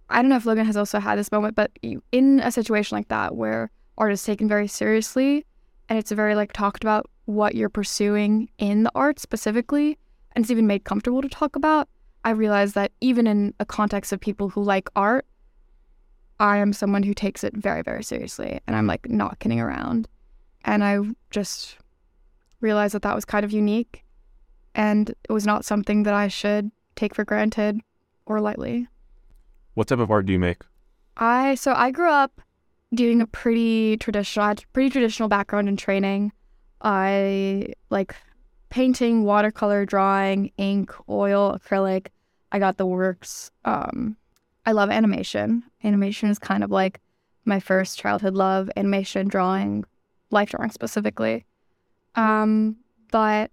I 0.10 0.22
don't 0.22 0.30
know 0.30 0.38
if 0.38 0.46
Logan 0.46 0.66
has 0.66 0.78
also 0.78 1.00
had 1.00 1.18
this 1.18 1.32
moment, 1.32 1.56
but 1.56 1.72
in 2.12 2.40
a 2.40 2.52
situation 2.52 2.96
like 2.96 3.08
that 3.08 3.36
where 3.36 3.72
art 3.98 4.14
is 4.14 4.24
taken 4.24 4.48
very 4.48 4.68
seriously 4.68 5.46
and 5.90 5.98
it's 5.98 6.12
very 6.12 6.36
like 6.36 6.54
talked 6.54 6.84
about 6.84 7.10
what 7.26 7.56
you're 7.56 7.70
pursuing 7.70 8.50
in 8.58 8.84
the 8.84 8.92
art 8.96 9.20
specifically 9.20 9.98
and 10.34 10.44
it's 10.44 10.52
even 10.52 10.68
made 10.68 10.84
comfortable 10.84 11.22
to 11.22 11.30
talk 11.30 11.56
about 11.56 11.88
i 12.24 12.30
realized 12.30 12.76
that 12.76 12.92
even 13.02 13.28
in 13.28 13.54
a 13.60 13.66
context 13.66 14.14
of 14.14 14.20
people 14.20 14.50
who 14.50 14.64
like 14.64 14.90
art 14.96 15.26
i 16.40 16.58
am 16.58 16.72
someone 16.74 17.04
who 17.04 17.14
takes 17.14 17.44
it 17.44 17.56
very 17.56 17.82
very 17.82 18.04
seriously 18.04 18.60
and 18.68 18.76
i'm 18.76 18.88
like 18.88 19.10
not 19.10 19.40
kidding 19.40 19.60
around. 19.60 20.08
And 20.68 20.84
i 20.84 20.98
just 21.30 21.78
realized 22.60 22.96
that 22.96 23.04
that 23.04 23.16
was 23.16 23.26
kind 23.26 23.46
of 23.46 23.52
unique 23.52 24.04
and 24.74 25.10
it 25.10 25.32
was 25.32 25.46
not 25.46 25.66
something 25.66 26.04
that 26.04 26.14
i 26.14 26.28
should 26.28 26.72
take 26.96 27.14
for 27.14 27.26
granted 27.26 27.80
or 28.26 28.42
lightly. 28.42 28.88
What 29.76 29.88
type 29.88 30.00
of 30.00 30.10
art 30.10 30.26
do 30.26 30.34
you 30.34 30.40
make? 30.40 30.64
I 31.18 31.56
so 31.56 31.74
i 31.74 31.92
grew 31.92 32.10
up 32.10 32.42
doing 32.94 33.22
a 33.22 33.28
pretty 33.28 33.98
traditional, 33.98 34.56
pretty 34.74 34.90
traditional 34.90 35.30
background 35.30 35.68
and 35.68 35.78
training. 35.78 36.32
I 36.82 37.74
like 37.90 38.16
painting, 38.70 39.24
watercolor 39.24 39.86
drawing, 39.86 40.52
ink, 40.58 40.94
oil, 41.10 41.58
acrylic. 41.58 42.08
I 42.52 42.60
got 42.60 42.78
the 42.78 42.86
works. 42.86 43.52
Um, 43.64 44.18
I 44.66 44.72
love 44.72 44.90
animation. 44.90 45.64
Animation 45.84 46.30
is 46.30 46.40
kind 46.40 46.64
of 46.64 46.72
like 46.72 47.00
my 47.46 47.60
first 47.60 47.98
childhood 47.98 48.34
love. 48.34 48.70
Animation, 48.76 49.28
drawing, 49.28 49.86
life 50.32 50.50
drawing 50.50 50.72
specifically. 50.72 51.46
Um, 52.16 52.78
but 53.12 53.52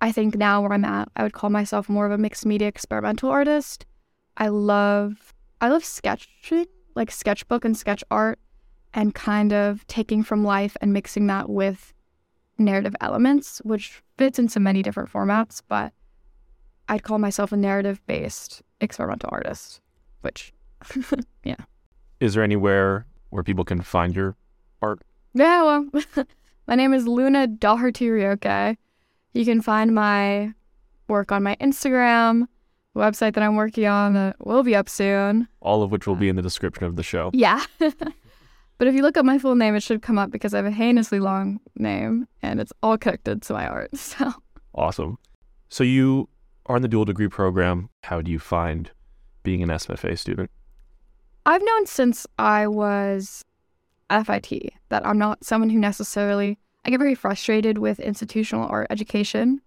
I 0.00 0.12
think 0.12 0.36
now 0.36 0.62
where 0.62 0.72
I'm 0.72 0.84
at, 0.84 1.08
I 1.16 1.22
would 1.22 1.32
call 1.32 1.50
myself 1.50 1.88
more 1.88 2.06
of 2.06 2.12
a 2.12 2.18
mixed 2.18 2.46
media 2.46 2.68
experimental 2.68 3.30
artist. 3.30 3.84
I 4.36 4.48
love 4.48 5.34
I 5.60 5.68
love 5.68 5.84
sketching, 5.84 6.66
like 6.94 7.10
sketchbook 7.10 7.64
and 7.64 7.76
sketch 7.76 8.04
art 8.10 8.38
and 8.94 9.14
kind 9.14 9.52
of 9.52 9.86
taking 9.88 10.22
from 10.22 10.44
life 10.44 10.76
and 10.80 10.92
mixing 10.92 11.26
that 11.26 11.48
with 11.48 11.92
narrative 12.58 12.94
elements, 13.00 13.60
which 13.64 14.02
fits 14.16 14.38
into 14.38 14.60
many 14.60 14.82
different 14.82 15.10
formats, 15.10 15.62
but 15.66 15.92
I'd 16.88 17.02
call 17.02 17.18
myself 17.18 17.52
a 17.52 17.56
narrative 17.56 18.00
based 18.06 18.62
experimental 18.80 19.28
artist, 19.32 19.80
which, 20.22 20.52
yeah. 21.44 21.56
Is 22.20 22.34
there 22.34 22.42
anywhere 22.42 23.06
where 23.30 23.42
people 23.42 23.64
can 23.64 23.80
find 23.80 24.14
your 24.14 24.36
art? 24.82 25.00
Yeah, 25.34 25.62
well, 25.62 25.88
my 26.66 26.74
name 26.74 26.94
is 26.94 27.06
Luna 27.06 27.46
Doherty 27.46 28.06
Ryoke. 28.06 28.76
You 29.34 29.44
can 29.44 29.60
find 29.60 29.94
my 29.94 30.52
work 31.06 31.30
on 31.30 31.42
my 31.42 31.56
Instagram, 31.56 32.46
website 32.96 33.34
that 33.34 33.42
I'm 33.42 33.56
working 33.56 33.86
on 33.86 34.14
that 34.14 34.36
will 34.44 34.62
be 34.62 34.74
up 34.74 34.88
soon. 34.88 35.48
All 35.60 35.82
of 35.82 35.90
which 35.90 36.06
will 36.06 36.16
be 36.16 36.28
uh, 36.28 36.30
in 36.30 36.36
the 36.36 36.42
description 36.42 36.84
of 36.84 36.96
the 36.96 37.02
show. 37.02 37.30
Yeah. 37.32 37.64
but 38.78 38.88
if 38.88 38.94
you 38.94 39.02
look 39.02 39.16
up 39.16 39.24
my 39.24 39.38
full 39.38 39.54
name, 39.54 39.74
it 39.74 39.82
should 39.82 40.02
come 40.02 40.18
up 40.18 40.30
because 40.30 40.54
I 40.54 40.58
have 40.58 40.66
a 40.66 40.70
heinously 40.70 41.20
long 41.20 41.60
name 41.76 42.26
and 42.42 42.60
it's 42.60 42.72
all 42.82 42.96
connected 42.96 43.42
to 43.42 43.52
my 43.52 43.66
art. 43.66 43.90
So 43.96 44.32
Awesome. 44.74 45.18
So 45.68 45.82
you 45.84 46.28
are 46.66 46.76
in 46.76 46.82
the 46.82 46.88
dual 46.88 47.04
degree 47.04 47.28
program. 47.28 47.90
How 48.04 48.22
do 48.22 48.30
you 48.30 48.38
find 48.38 48.90
being 49.42 49.62
an 49.62 49.68
SFA 49.70 50.16
student? 50.16 50.50
I've 51.46 51.64
known 51.64 51.86
since 51.86 52.26
I 52.38 52.66
was 52.66 53.44
FIT 54.10 54.72
that 54.90 55.06
I'm 55.06 55.18
not 55.18 55.44
someone 55.44 55.70
who 55.70 55.78
necessarily 55.78 56.58
I 56.84 56.90
get 56.90 56.98
very 57.00 57.14
frustrated 57.14 57.78
with 57.78 57.98
institutional 58.00 58.68
art 58.68 58.86
education. 58.90 59.60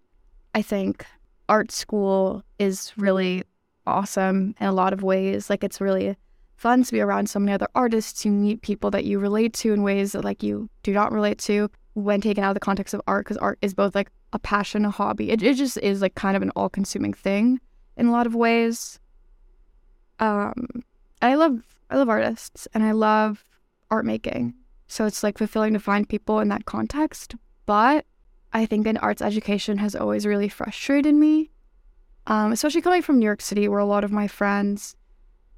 I 0.56 0.62
think 0.62 1.06
art 1.50 1.72
school 1.72 2.44
is 2.58 2.94
really 2.98 3.44
awesome 3.86 4.56
in 4.60 4.68
a 4.68 4.72
lot 4.72 4.94
of 4.94 5.04
ways. 5.04 5.50
Like 5.50 5.64
it's 5.64 5.82
really 5.82 6.16
fun 6.62 6.84
to 6.84 6.92
be 6.92 7.02
around 7.02 7.28
so 7.28 7.40
many 7.40 7.52
other 7.52 7.68
artists, 7.74 8.22
to 8.22 8.30
meet 8.30 8.62
people 8.62 8.92
that 8.92 9.04
you 9.04 9.18
relate 9.18 9.52
to 9.52 9.74
in 9.74 9.82
ways 9.82 10.12
that 10.12 10.24
like 10.24 10.44
you 10.44 10.70
do 10.84 10.94
not 10.94 11.12
relate 11.12 11.40
to 11.40 11.68
when 11.94 12.22
taken 12.22 12.44
out 12.44 12.52
of 12.52 12.54
the 12.54 12.60
context 12.60 12.94
of 12.94 13.02
art, 13.08 13.26
because 13.26 13.38
art 13.38 13.58
is 13.64 13.74
both 13.74 13.96
like 13.96 14.12
a 14.32 14.38
passion, 14.38 14.86
a 14.86 14.92
hobby. 14.92 15.32
It, 15.32 15.42
it 15.42 15.56
just 15.56 15.78
is 15.80 16.04
like 16.04 16.14
kind 16.14 16.38
of 16.38 16.44
an 16.44 16.52
all 16.56 16.70
consuming 16.70 17.14
thing 17.14 17.60
in 17.98 18.06
a 18.06 18.12
lot 18.12 18.28
of 18.28 18.36
ways. 18.36 19.00
Um 20.20 20.68
I 21.22 21.34
love 21.34 21.64
I 21.90 21.98
love 21.98 22.10
artists 22.10 22.68
and 22.76 22.84
I 22.84 22.92
love 22.92 23.44
art 23.90 24.06
making. 24.06 24.54
So 24.88 25.06
it's 25.06 25.24
like 25.24 25.40
fulfilling 25.40 25.74
to 25.74 25.80
find 25.80 26.08
people 26.08 26.40
in 26.42 26.50
that 26.50 26.66
context. 26.66 27.36
But 27.66 28.06
I 28.54 28.68
think 28.68 28.86
an 28.86 28.98
arts 28.98 29.24
education 29.24 29.80
has 29.80 29.96
always 29.96 30.28
really 30.28 30.50
frustrated 30.50 31.16
me, 31.16 31.50
um, 32.28 32.52
especially 32.52 32.82
coming 32.82 33.02
from 33.02 33.18
New 33.18 33.26
York 33.26 33.42
City, 33.42 33.68
where 33.68 33.80
a 33.80 33.86
lot 33.86 34.04
of 34.04 34.12
my 34.12 34.28
friends 34.28 34.96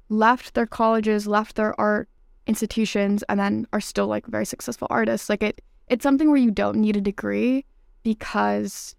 left 0.08 0.54
their 0.54 0.66
colleges, 0.66 1.26
left 1.26 1.56
their 1.56 1.78
art 1.80 2.08
institutions, 2.46 3.22
and 3.28 3.40
then 3.40 3.66
are 3.72 3.80
still 3.80 4.06
like 4.06 4.26
very 4.26 4.46
successful 4.46 4.86
artists. 4.90 5.28
Like 5.28 5.42
it, 5.42 5.60
it's 5.88 6.02
something 6.02 6.28
where 6.28 6.38
you 6.38 6.50
don't 6.50 6.76
need 6.76 6.96
a 6.96 7.00
degree 7.00 7.64
because 8.02 8.94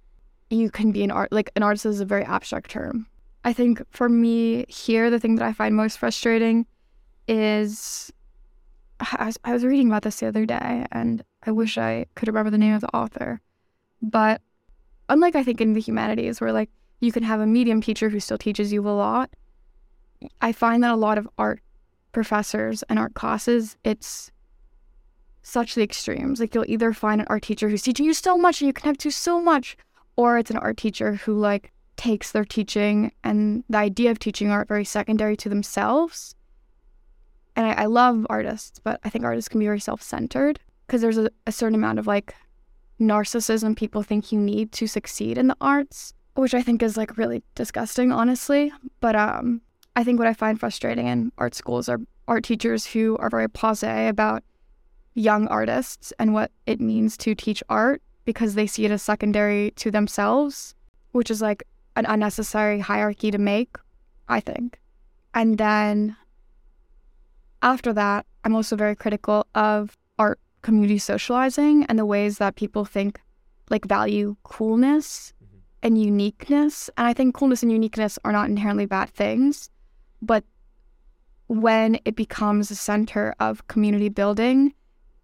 you 0.50 0.70
can 0.70 0.92
be 0.92 1.04
an 1.04 1.12
art. 1.12 1.32
Like 1.32 1.52
an 1.56 1.64
artist 1.64 1.86
is 1.86 2.00
a 2.00 2.06
very 2.06 2.24
abstract 2.24 2.70
term. 2.70 3.08
I 3.44 3.54
think 3.54 3.82
for 3.92 4.10
me 4.10 4.66
here, 4.68 5.10
the 5.10 5.20
thing 5.20 5.36
that 5.36 5.46
I 5.46 5.54
find 5.54 5.76
most 5.76 6.00
frustrating 6.00 6.66
is 7.28 8.12
I 9.00 9.26
was, 9.26 9.38
I 9.44 9.54
was 9.54 9.64
reading 9.64 9.88
about 9.88 10.04
this 10.04 10.20
the 10.20 10.28
other 10.28 10.46
day, 10.46 10.86
and 10.92 11.24
I 11.44 11.52
wish 11.52 11.78
I 11.78 12.08
could 12.16 12.28
remember 12.28 12.50
the 12.50 12.58
name 12.58 12.74
of 12.74 12.82
the 12.82 12.96
author. 12.96 13.42
But 14.02 14.42
unlike 15.10 15.36
I 15.36 15.44
think 15.44 15.62
in 15.62 15.74
the 15.74 15.82
humanities, 15.82 16.42
where 16.42 16.52
like 16.52 16.70
you 17.02 17.12
can 17.12 17.24
have 17.24 17.40
a 17.40 17.46
medium 17.46 17.82
teacher 17.82 18.10
who 18.10 18.20
still 18.20 18.38
teaches 18.38 18.74
you 18.74 18.88
a 18.88 18.90
lot, 18.90 19.30
I 20.42 20.52
find 20.52 20.84
that 20.84 20.92
a 20.92 20.96
lot 20.96 21.18
of 21.18 21.28
art 21.38 21.62
professors 22.12 22.84
and 22.84 22.98
art 22.98 23.14
classes, 23.14 23.78
it's 23.84 24.32
such 25.42 25.76
the 25.76 25.84
extremes. 25.84 26.40
Like 26.40 26.56
you'll 26.56 26.66
either 26.68 26.94
find 26.94 27.22
an 27.22 27.28
art 27.30 27.44
teacher 27.44 27.70
who's 27.70 27.82
teaching 27.82 28.06
you 28.06 28.14
so 28.14 28.38
much 28.38 28.62
and 28.62 28.68
you 28.68 28.74
connect 28.74 29.02
to 29.02 29.12
so 29.12 29.42
much, 29.42 29.78
or 30.16 30.38
it's 30.38 30.52
an 30.52 30.58
art 30.58 30.78
teacher 30.78 31.16
who 31.16 31.38
like 31.38 31.72
takes 31.98 32.32
their 32.32 32.46
teaching 32.46 33.12
and 33.24 33.64
the 33.70 33.78
idea 33.78 34.12
of 34.12 34.20
teaching 34.20 34.50
art 34.50 34.68
very 34.68 34.86
secondary 34.86 35.38
to 35.38 35.50
themselves 35.50 36.36
and 37.56 37.66
I, 37.66 37.84
I 37.84 37.86
love 37.86 38.26
artists, 38.30 38.80
but 38.80 39.00
I 39.04 39.10
think 39.10 39.24
artists 39.24 39.50
can 39.50 39.60
be 39.60 39.66
very 39.66 39.80
self 39.80 40.02
centered 40.02 40.60
because 40.86 41.02
there's 41.02 41.18
a, 41.18 41.30
a 41.48 41.52
certain 41.52 41.76
amount 41.76 42.00
of 42.00 42.08
like 42.08 42.36
narcissism 43.00 43.76
people 43.76 44.04
think 44.04 44.32
you 44.32 44.40
need 44.40 44.72
to 44.74 44.88
succeed 44.88 45.38
in 45.38 45.48
the 45.48 45.58
arts, 45.62 46.14
which 46.36 46.54
I 46.54 46.62
think 46.62 46.84
is 46.84 46.98
like 46.98 47.18
really 47.18 47.44
disgusting, 47.56 48.12
honestly. 48.12 48.72
But 49.00 49.16
um, 49.16 49.62
I 49.96 50.04
think 50.04 50.20
what 50.20 50.28
I 50.28 50.34
find 50.34 50.60
frustrating 50.60 51.08
in 51.08 51.32
art 51.38 51.56
schools 51.56 51.88
are 51.88 52.00
art 52.28 52.44
teachers 52.44 52.86
who 52.86 53.18
are 53.18 53.30
very 53.30 53.48
passe 53.48 54.08
about 54.08 54.44
young 55.14 55.48
artists 55.48 56.12
and 56.20 56.34
what 56.34 56.52
it 56.66 56.82
means 56.82 57.16
to 57.18 57.34
teach 57.34 57.64
art 57.70 58.02
because 58.26 58.56
they 58.56 58.68
see 58.68 58.86
it 58.86 58.92
as 58.92 59.02
secondary 59.02 59.72
to 59.78 59.92
themselves, 59.92 60.76
which 61.12 61.32
is 61.32 61.42
like 61.42 61.64
an 61.96 62.06
unnecessary 62.06 62.80
hierarchy 62.80 63.32
to 63.32 63.38
make, 63.38 63.78
I 64.28 64.42
think. 64.42 64.80
And 65.34 65.58
then 65.58 66.18
after 67.62 67.94
that, 67.94 68.26
I'm 68.44 68.56
also 68.56 68.76
very 68.76 68.96
critical 68.96 69.48
of 69.56 69.98
art 70.20 70.40
community 70.62 70.98
socializing 70.98 71.86
and 71.86 71.98
the 71.98 72.06
ways 72.06 72.38
that 72.40 72.56
people 72.56 72.86
think 72.86 73.22
like 73.70 73.86
value 73.86 74.36
coolness 74.44 75.34
mm-hmm. 75.44 75.58
and 75.84 76.02
uniqueness. 76.02 76.90
And 76.98 77.08
I 77.08 77.14
think 77.14 77.34
coolness 77.34 77.64
and 77.64 77.72
uniqueness 77.72 78.20
are 78.26 78.32
not 78.32 78.50
inherently 78.50 78.86
bad 78.86 79.10
things, 79.10 79.70
but 80.26 80.44
when 81.48 82.00
it 82.06 82.16
becomes 82.16 82.72
a 82.72 82.76
center 82.76 83.36
of 83.40 83.68
community 83.68 84.10
building, 84.10 84.74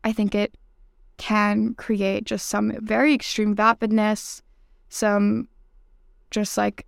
I 0.03 0.13
think 0.13 0.35
it 0.35 0.55
can 1.17 1.73
create 1.75 2.25
just 2.25 2.47
some 2.47 2.73
very 2.79 3.13
extreme 3.13 3.55
vapidness, 3.55 4.41
some 4.89 5.47
just 6.29 6.57
like 6.57 6.85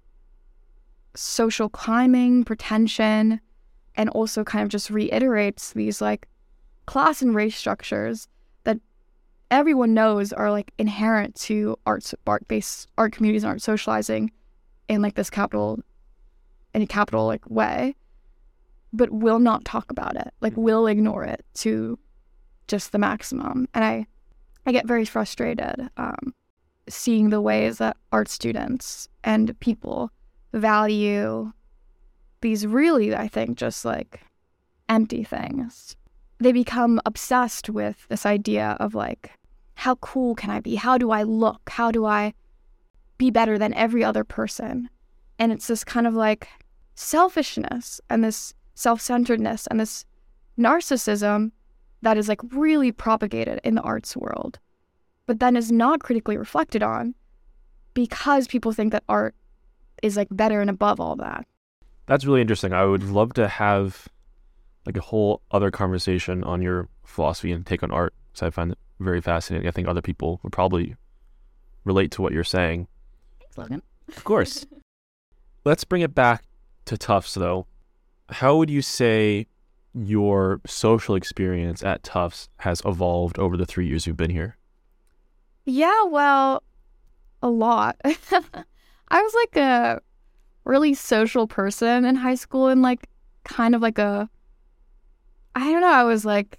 social 1.15 1.69
climbing, 1.69 2.43
pretension, 2.43 3.39
and 3.95 4.09
also 4.09 4.43
kind 4.43 4.63
of 4.63 4.69
just 4.69 4.89
reiterates 4.89 5.73
these 5.73 6.01
like 6.01 6.27
class 6.85 7.21
and 7.21 7.35
race 7.35 7.55
structures 7.55 8.27
that 8.63 8.79
everyone 9.51 9.93
knows 9.93 10.33
are 10.33 10.51
like 10.51 10.73
inherent 10.77 11.35
to 11.35 11.77
arts 11.85 12.13
art 12.25 12.47
based 12.47 12.87
art 12.97 13.13
communities 13.13 13.43
and 13.43 13.51
art 13.51 13.61
socializing 13.61 14.31
in 14.89 15.01
like 15.01 15.15
this 15.15 15.29
capital 15.29 15.79
in 16.73 16.81
a 16.81 16.87
capital 16.87 17.27
like 17.27 17.47
way 17.49 17.95
but 18.93 19.11
will 19.11 19.39
not 19.39 19.65
talk 19.65 19.89
about 19.91 20.15
it 20.15 20.33
like 20.41 20.53
mm-hmm. 20.53 20.63
will 20.63 20.87
ignore 20.87 21.23
it 21.23 21.45
to 21.53 21.97
just 22.67 22.91
the 22.91 22.99
maximum 22.99 23.67
and 23.73 23.83
i 23.83 24.05
i 24.65 24.71
get 24.71 24.87
very 24.87 25.05
frustrated 25.05 25.89
um, 25.97 26.33
seeing 26.87 27.29
the 27.29 27.41
ways 27.41 27.77
that 27.77 27.97
art 28.11 28.29
students 28.29 29.07
and 29.23 29.57
people 29.59 30.11
value 30.53 31.51
these 32.41 32.67
really, 32.67 33.15
I 33.15 33.27
think, 33.27 33.57
just 33.57 33.83
like 33.85 34.21
empty 34.89 35.23
things. 35.23 35.95
They 36.39 36.51
become 36.51 37.01
obsessed 37.05 37.69
with 37.69 38.05
this 38.09 38.25
idea 38.25 38.77
of 38.79 38.93
like, 38.93 39.31
how 39.75 39.95
cool 39.95 40.35
can 40.35 40.49
I 40.49 40.59
be? 40.59 40.75
How 40.75 40.97
do 40.97 41.11
I 41.11 41.23
look? 41.23 41.69
How 41.69 41.89
do 41.89 42.05
I 42.05 42.33
be 43.17 43.31
better 43.31 43.57
than 43.57 43.73
every 43.73 44.03
other 44.03 44.23
person? 44.23 44.89
And 45.39 45.51
it's 45.51 45.67
this 45.67 45.83
kind 45.83 46.05
of 46.05 46.13
like 46.13 46.47
selfishness 46.95 47.99
and 48.09 48.23
this 48.23 48.53
self 48.73 49.01
centeredness 49.01 49.67
and 49.67 49.79
this 49.79 50.05
narcissism 50.57 51.51
that 52.01 52.17
is 52.17 52.27
like 52.27 52.41
really 52.51 52.91
propagated 52.91 53.59
in 53.63 53.75
the 53.75 53.81
arts 53.81 54.15
world, 54.15 54.59
but 55.25 55.39
then 55.39 55.55
is 55.55 55.71
not 55.71 56.01
critically 56.01 56.37
reflected 56.37 56.83
on 56.83 57.15
because 57.93 58.47
people 58.47 58.71
think 58.71 58.91
that 58.91 59.03
art 59.07 59.35
is 60.01 60.17
like 60.17 60.27
better 60.31 60.61
and 60.61 60.69
above 60.69 60.99
all 60.99 61.15
that. 61.15 61.45
That's 62.05 62.25
really 62.25 62.41
interesting. 62.41 62.73
I 62.73 62.85
would 62.85 63.03
love 63.03 63.33
to 63.33 63.47
have 63.47 64.07
like 64.85 64.97
a 64.97 65.01
whole 65.01 65.41
other 65.51 65.71
conversation 65.71 66.43
on 66.43 66.61
your 66.61 66.89
philosophy 67.05 67.51
and 67.51 67.65
take 67.65 67.83
on 67.83 67.91
art 67.91 68.13
because 68.31 68.45
I 68.45 68.49
find 68.49 68.73
it 68.73 68.77
very 68.99 69.21
fascinating. 69.21 69.67
I 69.67 69.71
think 69.71 69.87
other 69.87 70.01
people 70.01 70.39
would 70.43 70.51
probably 70.51 70.95
relate 71.85 72.11
to 72.11 72.21
what 72.21 72.33
you're 72.33 72.43
saying. 72.43 72.87
Thanks, 73.39 73.57
Logan. 73.57 73.81
Of 74.09 74.23
course. 74.23 74.65
Let's 75.65 75.85
bring 75.85 76.01
it 76.01 76.13
back 76.13 76.43
to 76.85 76.97
Tufts, 76.97 77.35
though. 77.35 77.67
How 78.29 78.55
would 78.57 78.69
you 78.69 78.81
say 78.81 79.47
your 79.93 80.61
social 80.65 81.15
experience 81.15 81.83
at 81.83 82.03
Tufts 82.03 82.49
has 82.57 82.81
evolved 82.85 83.37
over 83.37 83.57
the 83.57 83.65
three 83.65 83.87
years 83.87 84.07
you've 84.07 84.17
been 84.17 84.31
here? 84.31 84.57
Yeah, 85.65 86.03
well, 86.05 86.63
a 87.41 87.49
lot. 87.49 87.97
I 88.05 89.21
was 89.21 89.33
like 89.35 89.55
a 89.57 90.01
really 90.65 90.93
social 90.93 91.47
person 91.47 92.05
in 92.05 92.15
high 92.15 92.35
school 92.35 92.67
and 92.67 92.81
like 92.81 93.07
kind 93.43 93.75
of 93.75 93.81
like 93.81 93.99
a 93.99 94.29
I 95.55 95.71
don't 95.71 95.81
know, 95.81 95.87
I 95.87 96.03
was 96.03 96.25
like 96.25 96.57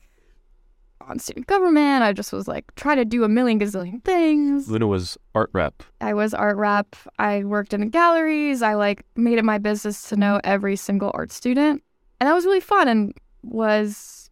on 1.09 1.19
student 1.19 1.47
government. 1.47 2.03
I 2.03 2.13
just 2.13 2.33
was 2.33 2.49
like 2.49 2.75
trying 2.75 2.97
to 2.97 3.05
do 3.05 3.25
a 3.25 3.29
million 3.29 3.59
gazillion 3.59 4.03
things. 4.05 4.69
Luna 4.69 4.87
was 4.87 5.19
art 5.35 5.51
rep. 5.53 5.83
I 6.01 6.15
was 6.15 6.35
art 6.35 6.57
rep. 6.57 6.97
I 7.19 7.45
worked 7.45 7.75
in 7.75 7.81
the 7.81 7.87
galleries. 7.87 8.63
I 8.63 8.75
like 8.75 9.05
made 9.17 9.39
it 9.39 9.45
my 9.45 9.59
business 9.59 10.09
to 10.09 10.17
know 10.17 10.41
every 10.45 10.77
single 10.77 11.11
art 11.15 11.33
student. 11.33 11.83
And 12.21 12.29
that 12.29 12.35
was 12.35 12.45
really 12.45 12.61
fun 12.61 12.89
and 12.89 13.15
was 13.43 14.31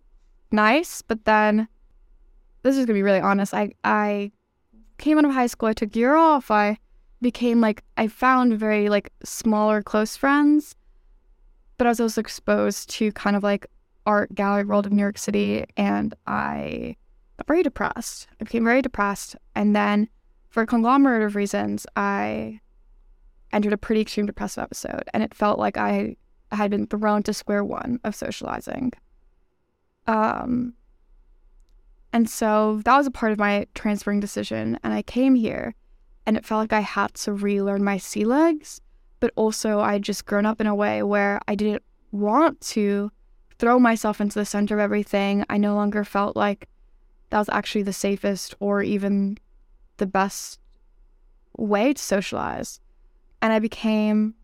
nice. 0.50 1.02
But 1.02 1.24
then 1.24 1.68
this 2.62 2.76
is 2.76 2.86
gonna 2.86 2.94
be 2.94 3.02
really 3.02 3.20
honest. 3.20 3.54
I 3.54 3.72
I 3.84 4.32
came 4.98 5.18
out 5.18 5.24
of 5.24 5.32
high 5.32 5.46
school, 5.46 5.68
I 5.68 5.72
took 5.72 5.96
year 5.96 6.14
off, 6.14 6.50
I 6.50 6.78
became 7.20 7.60
like 7.60 7.82
I 7.96 8.08
found 8.08 8.58
very 8.58 8.88
like 8.88 9.12
smaller 9.24 9.82
close 9.82 10.16
friends, 10.16 10.74
but 11.76 11.86
I 11.86 11.90
was 11.90 12.00
also 12.00 12.20
exposed 12.20 12.90
to 12.90 13.12
kind 13.12 13.36
of 13.36 13.42
like 13.42 13.66
art 14.06 14.34
gallery 14.34 14.64
world 14.64 14.86
of 14.86 14.92
New 14.92 15.02
York 15.02 15.18
City, 15.18 15.64
and 15.76 16.14
I 16.26 16.96
got 17.36 17.46
very 17.46 17.62
depressed. 17.62 18.28
I 18.40 18.44
became 18.44 18.64
very 18.64 18.82
depressed, 18.82 19.36
and 19.54 19.74
then 19.74 20.08
for 20.48 20.62
a 20.62 20.66
conglomerate 20.66 21.22
of 21.22 21.36
reasons, 21.36 21.86
I 21.96 22.60
entered 23.52 23.72
a 23.72 23.78
pretty 23.78 24.00
extreme 24.00 24.26
depressive 24.26 24.62
episode, 24.62 25.04
and 25.14 25.22
it 25.22 25.34
felt 25.34 25.58
like 25.58 25.76
I 25.76 26.16
had 26.50 26.70
been 26.70 26.86
thrown 26.86 27.22
to 27.24 27.32
square 27.32 27.64
one 27.64 28.00
of 28.04 28.14
socializing. 28.14 28.92
Um, 30.06 30.74
and 32.12 32.28
so 32.28 32.80
that 32.84 32.96
was 32.96 33.06
a 33.06 33.10
part 33.10 33.32
of 33.32 33.38
my 33.38 33.66
transferring 33.74 34.20
decision. 34.20 34.78
And 34.82 34.92
I 34.92 35.02
came 35.02 35.34
here 35.34 35.74
and 36.26 36.36
it 36.36 36.44
felt 36.44 36.60
like 36.60 36.72
I 36.72 36.80
had 36.80 37.14
to 37.14 37.32
relearn 37.32 37.82
my 37.82 37.96
sea 37.96 38.24
legs, 38.24 38.80
but 39.20 39.32
also 39.34 39.80
I 39.80 39.98
just 39.98 40.26
grown 40.26 40.46
up 40.46 40.60
in 40.60 40.66
a 40.66 40.74
way 40.74 41.02
where 41.02 41.40
I 41.48 41.54
didn't 41.54 41.82
want 42.10 42.60
to 42.60 43.10
throw 43.62 43.78
myself 43.78 44.20
into 44.20 44.40
the 44.40 44.44
center 44.44 44.74
of 44.74 44.80
everything. 44.80 45.44
I 45.48 45.56
no 45.56 45.76
longer 45.76 46.02
felt 46.02 46.34
like 46.34 46.68
that 47.30 47.38
was 47.38 47.48
actually 47.50 47.84
the 47.84 47.92
safest 47.92 48.56
or 48.58 48.82
even 48.82 49.38
the 49.98 50.06
best 50.06 50.58
way 51.56 51.92
to 51.92 52.02
socialize. 52.02 52.80
And 53.40 53.52
I 53.52 53.60
became 53.60 54.34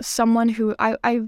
someone 0.00 0.48
who 0.48 0.74
I, 0.80 0.96
I 1.04 1.20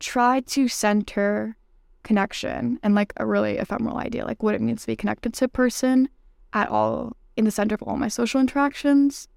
tried 0.00 0.48
to 0.48 0.66
center 0.66 1.56
connection 2.02 2.80
and 2.82 2.96
like 2.96 3.12
a 3.18 3.24
really 3.24 3.58
ephemeral 3.58 3.98
idea, 3.98 4.24
like 4.24 4.42
what 4.42 4.56
it 4.56 4.60
means 4.60 4.80
to 4.80 4.88
be 4.88 4.96
connected 4.96 5.32
to 5.34 5.44
a 5.44 5.48
person 5.48 6.08
at 6.54 6.68
all 6.70 7.16
in 7.36 7.44
the 7.44 7.52
center 7.52 7.76
of 7.76 7.84
all 7.84 7.96
my 7.96 8.08
social 8.08 8.40
interactions. 8.40 9.28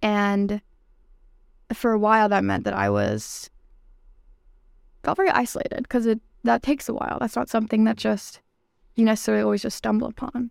And 0.00 0.62
for 1.72 1.90
a 1.90 1.98
while 1.98 2.28
that 2.28 2.44
meant 2.44 2.62
that 2.62 2.74
I 2.74 2.90
was 2.90 3.50
felt 5.04 5.16
very 5.16 5.30
isolated 5.30 5.82
because 5.82 6.06
it 6.06 6.20
that 6.44 6.62
takes 6.62 6.88
a 6.88 6.94
while. 6.94 7.18
That's 7.20 7.36
not 7.36 7.48
something 7.48 7.84
that 7.84 7.96
just 7.96 8.40
you 8.94 9.04
necessarily 9.04 9.42
always 9.42 9.62
just 9.62 9.76
stumble 9.76 10.08
upon. 10.08 10.50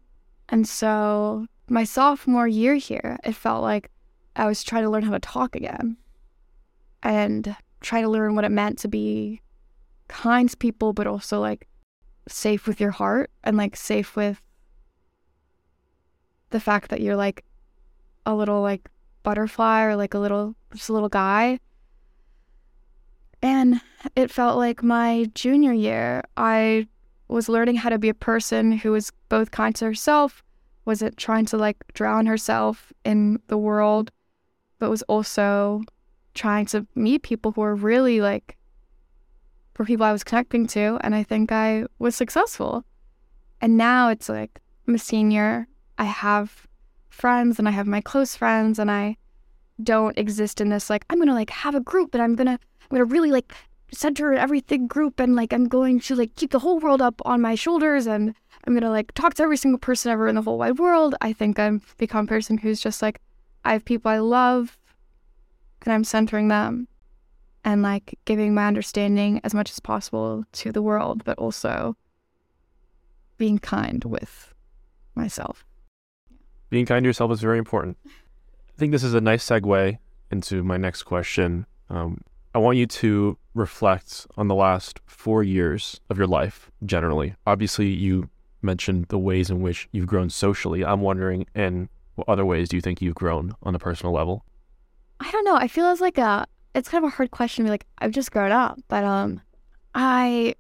And 0.50 0.68
so 0.68 1.48
my 1.70 1.84
sophomore 1.84 2.48
year 2.48 2.76
here, 2.76 3.18
it 3.24 3.36
felt 3.36 3.64
like 3.64 3.90
I 4.36 4.48
was 4.48 4.64
trying 4.64 4.84
to 4.84 4.90
learn 4.90 5.04
how 5.04 5.12
to 5.12 5.20
talk 5.20 5.56
again 5.56 5.98
and 7.02 7.56
try 7.82 8.02
to 8.02 8.10
learn 8.10 8.36
what 8.36 8.46
it 8.46 8.52
meant 8.52 8.80
to 8.80 8.88
be 8.88 9.42
kind 10.08 10.50
to 10.50 10.58
people, 10.58 10.94
but 10.94 11.08
also 11.08 11.40
like 11.40 11.68
safe 12.28 12.68
with 12.68 12.80
your 12.80 12.92
heart 12.92 13.32
and 13.44 13.58
like 13.58 13.76
safe 13.76 14.16
with 14.16 14.42
the 16.50 16.60
fact 16.60 16.90
that 16.90 17.02
you're 17.02 17.16
like 17.16 17.44
a 18.26 18.34
little 18.36 18.62
like 18.62 18.90
butterfly 19.24 19.84
or 19.84 19.96
like 19.96 20.14
a 20.14 20.20
little 20.20 20.56
just 20.74 20.90
a 20.90 20.94
little 20.94 21.10
guy. 21.10 21.60
And 23.44 23.82
it 24.16 24.32
felt 24.32 24.58
like 24.58 24.82
my 24.82 25.30
junior 25.36 25.74
year, 25.74 26.24
I 26.38 26.88
was 27.28 27.50
learning 27.50 27.76
how 27.76 27.90
to 27.90 28.00
be 28.00 28.08
a 28.08 28.14
person 28.14 28.72
who 28.72 28.94
was 28.94 29.12
both 29.28 29.52
kind 29.52 29.76
to 29.76 29.86
herself, 29.86 30.42
wasn't 30.86 31.18
trying 31.18 31.46
to 31.48 31.58
like 31.58 31.84
drown 31.94 32.26
herself 32.26 32.94
in 33.04 33.42
the 33.48 33.58
world, 33.58 34.12
but 34.80 34.90
was 34.90 35.02
also 35.04 35.82
trying 36.34 36.66
to 36.68 36.88
meet 36.96 37.24
people 37.24 37.52
who 37.52 37.62
are 37.62 37.76
really 37.76 38.22
like 38.22 38.56
for 39.76 39.84
people 39.84 40.06
I 40.06 40.14
was 40.14 40.24
connecting 40.24 40.66
to. 40.68 40.98
And 41.02 41.14
I 41.14 41.24
think 41.24 41.52
I 41.52 41.86
was 42.00 42.16
successful. 42.16 42.86
And 43.60 43.76
now 43.76 44.08
it's 44.08 44.30
like 44.30 44.62
I'm 44.88 44.96
a 44.96 45.00
senior. 45.00 45.68
I 45.98 46.06
have 46.06 46.66
friends 47.10 47.60
and 47.60 47.68
I 47.68 47.72
have 47.72 47.88
my 47.88 48.00
close 48.00 48.38
friends 48.38 48.80
and 48.80 48.90
I 48.90 49.18
don't 49.82 50.18
exist 50.18 50.62
in 50.62 50.70
this 50.70 50.90
like 50.90 51.06
I'm 51.10 51.20
gonna 51.20 51.34
like 51.34 51.50
have 51.50 51.76
a 51.76 51.80
group 51.80 52.14
and 52.14 52.22
I'm 52.22 52.36
gonna 52.36 52.60
I'm 52.82 52.90
gonna 52.90 53.06
really 53.06 53.32
like 53.32 53.54
center 53.92 54.34
everything 54.34 54.88
group 54.88 55.20
and 55.20 55.36
like 55.36 55.54
I'm 55.54 55.68
going 55.68 56.00
to 56.02 56.16
like 56.16 56.36
keep 56.36 56.52
the 56.52 56.60
whole 56.60 56.80
world 56.80 57.02
up 57.02 57.22
on 57.26 57.42
my 57.42 57.56
shoulders 57.56 58.08
and 58.08 58.36
I'm 58.66 58.74
gonna 58.74 58.90
like 58.90 59.14
talk 59.14 59.36
to 59.36 59.44
every 59.44 59.58
single 59.58 59.80
person 59.80 60.12
ever 60.12 60.28
in 60.28 60.36
the 60.36 60.42
whole 60.42 60.58
wide 60.58 60.80
world. 60.80 61.16
I 61.22 61.34
think 61.34 61.60
I've 61.60 61.96
become 61.98 62.26
a 62.26 62.28
person 62.28 62.58
who's 62.58 62.82
just 62.82 63.02
like 63.02 63.20
I 63.66 63.74
have 63.74 63.86
people 63.86 64.12
I 64.12 64.20
love 64.20 64.78
and 65.84 65.94
I'm 65.94 66.04
centering 66.04 66.48
them 66.48 66.88
and 67.64 67.82
like 67.82 68.18
giving 68.26 68.54
my 68.54 68.68
understanding 68.68 69.40
as 69.44 69.54
much 69.54 69.72
as 69.72 69.80
possible 69.80 70.44
to 70.54 70.72
the 70.72 70.82
world, 70.82 71.24
but 71.24 71.38
also 71.38 71.96
being 73.38 73.58
kind 73.58 74.04
with 74.04 74.54
myself. 75.16 75.66
Being 76.70 76.86
kind 76.86 77.04
to 77.04 77.08
yourself 77.08 77.32
is 77.32 77.42
very 77.42 77.58
important. 77.58 77.98
I 78.76 78.80
think 78.80 78.92
this 78.92 79.04
is 79.04 79.14
a 79.14 79.22
nice 79.22 79.46
segue 79.46 79.98
into 80.32 80.64
my 80.64 80.78
next 80.78 81.04
question. 81.04 81.66
Um, 81.90 82.22
I 82.56 82.60
want 82.60 82.78
you 82.78 82.88
to 82.88 83.38
reflect 83.54 84.28
on 84.38 84.48
the 84.48 84.56
last 84.56 85.00
four 85.06 85.44
years 85.44 86.02
of 86.10 86.18
your 86.18 86.28
life 86.28 86.72
generally. 86.86 87.36
Obviously, 87.46 87.88
you 87.88 88.30
mentioned 88.62 89.06
the 89.10 89.20
ways 89.20 89.50
in 89.50 89.62
which 89.62 89.88
you've 89.92 90.08
grown 90.08 90.30
socially. 90.30 90.84
I'm 90.84 91.02
wondering, 91.02 91.46
in 91.56 91.90
what 92.16 92.30
other 92.30 92.46
ways 92.46 92.70
do 92.70 92.78
you 92.78 92.82
think 92.82 93.02
you've 93.02 93.16
grown 93.16 93.54
on 93.64 93.76
a 93.76 93.80
personal 93.80 94.14
level? 94.14 94.46
I 95.20 95.32
don't 95.32 95.46
know. 95.46 95.56
I 95.56 95.68
feel 95.68 95.86
as 95.86 96.02
like 96.02 96.18
a 96.18 96.46
it's 96.76 96.90
kind 96.90 97.04
of 97.04 97.12
a 97.12 97.16
hard 97.16 97.30
question 97.32 97.64
to 97.64 97.68
be 97.68 97.72
like, 97.72 97.86
I've 98.00 98.12
just 98.12 98.32
grown 98.32 98.52
up. 98.52 98.80
But 98.88 99.04
um 99.04 99.42
I 99.96 100.56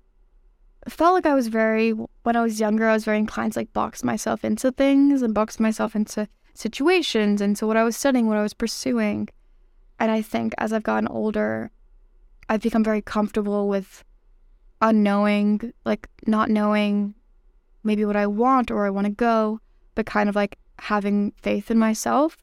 felt 0.87 1.13
like 1.13 1.25
I 1.25 1.33
was 1.33 1.47
very 1.47 1.91
when 1.91 2.35
I 2.35 2.41
was 2.41 2.59
younger, 2.59 2.87
I 2.87 2.93
was 2.93 3.05
very 3.05 3.17
inclined 3.17 3.53
to 3.53 3.59
like 3.59 3.73
box 3.73 4.03
myself 4.03 4.45
into 4.45 4.71
things 4.71 5.21
and 5.21 5.33
box 5.33 5.59
myself 5.59 5.95
into 5.95 6.27
situations, 6.53 7.41
into 7.41 7.67
what 7.67 7.77
I 7.77 7.83
was 7.83 7.97
studying, 7.97 8.27
what 8.27 8.37
I 8.37 8.43
was 8.43 8.53
pursuing. 8.53 9.29
And 9.99 10.11
I 10.11 10.21
think 10.21 10.53
as 10.57 10.73
I've 10.73 10.83
gotten 10.83 11.07
older, 11.07 11.71
I've 12.49 12.61
become 12.61 12.83
very 12.83 13.01
comfortable 13.01 13.67
with 13.67 14.03
unknowing, 14.81 15.73
like 15.85 16.09
not 16.27 16.49
knowing 16.49 17.15
maybe 17.83 18.05
what 18.05 18.15
I 18.15 18.27
want 18.27 18.71
or 18.71 18.85
I 18.85 18.89
want 18.89 19.05
to 19.05 19.11
go, 19.11 19.59
but 19.95 20.05
kind 20.05 20.29
of 20.29 20.35
like 20.35 20.57
having 20.79 21.33
faith 21.41 21.71
in 21.71 21.77
myself 21.77 22.37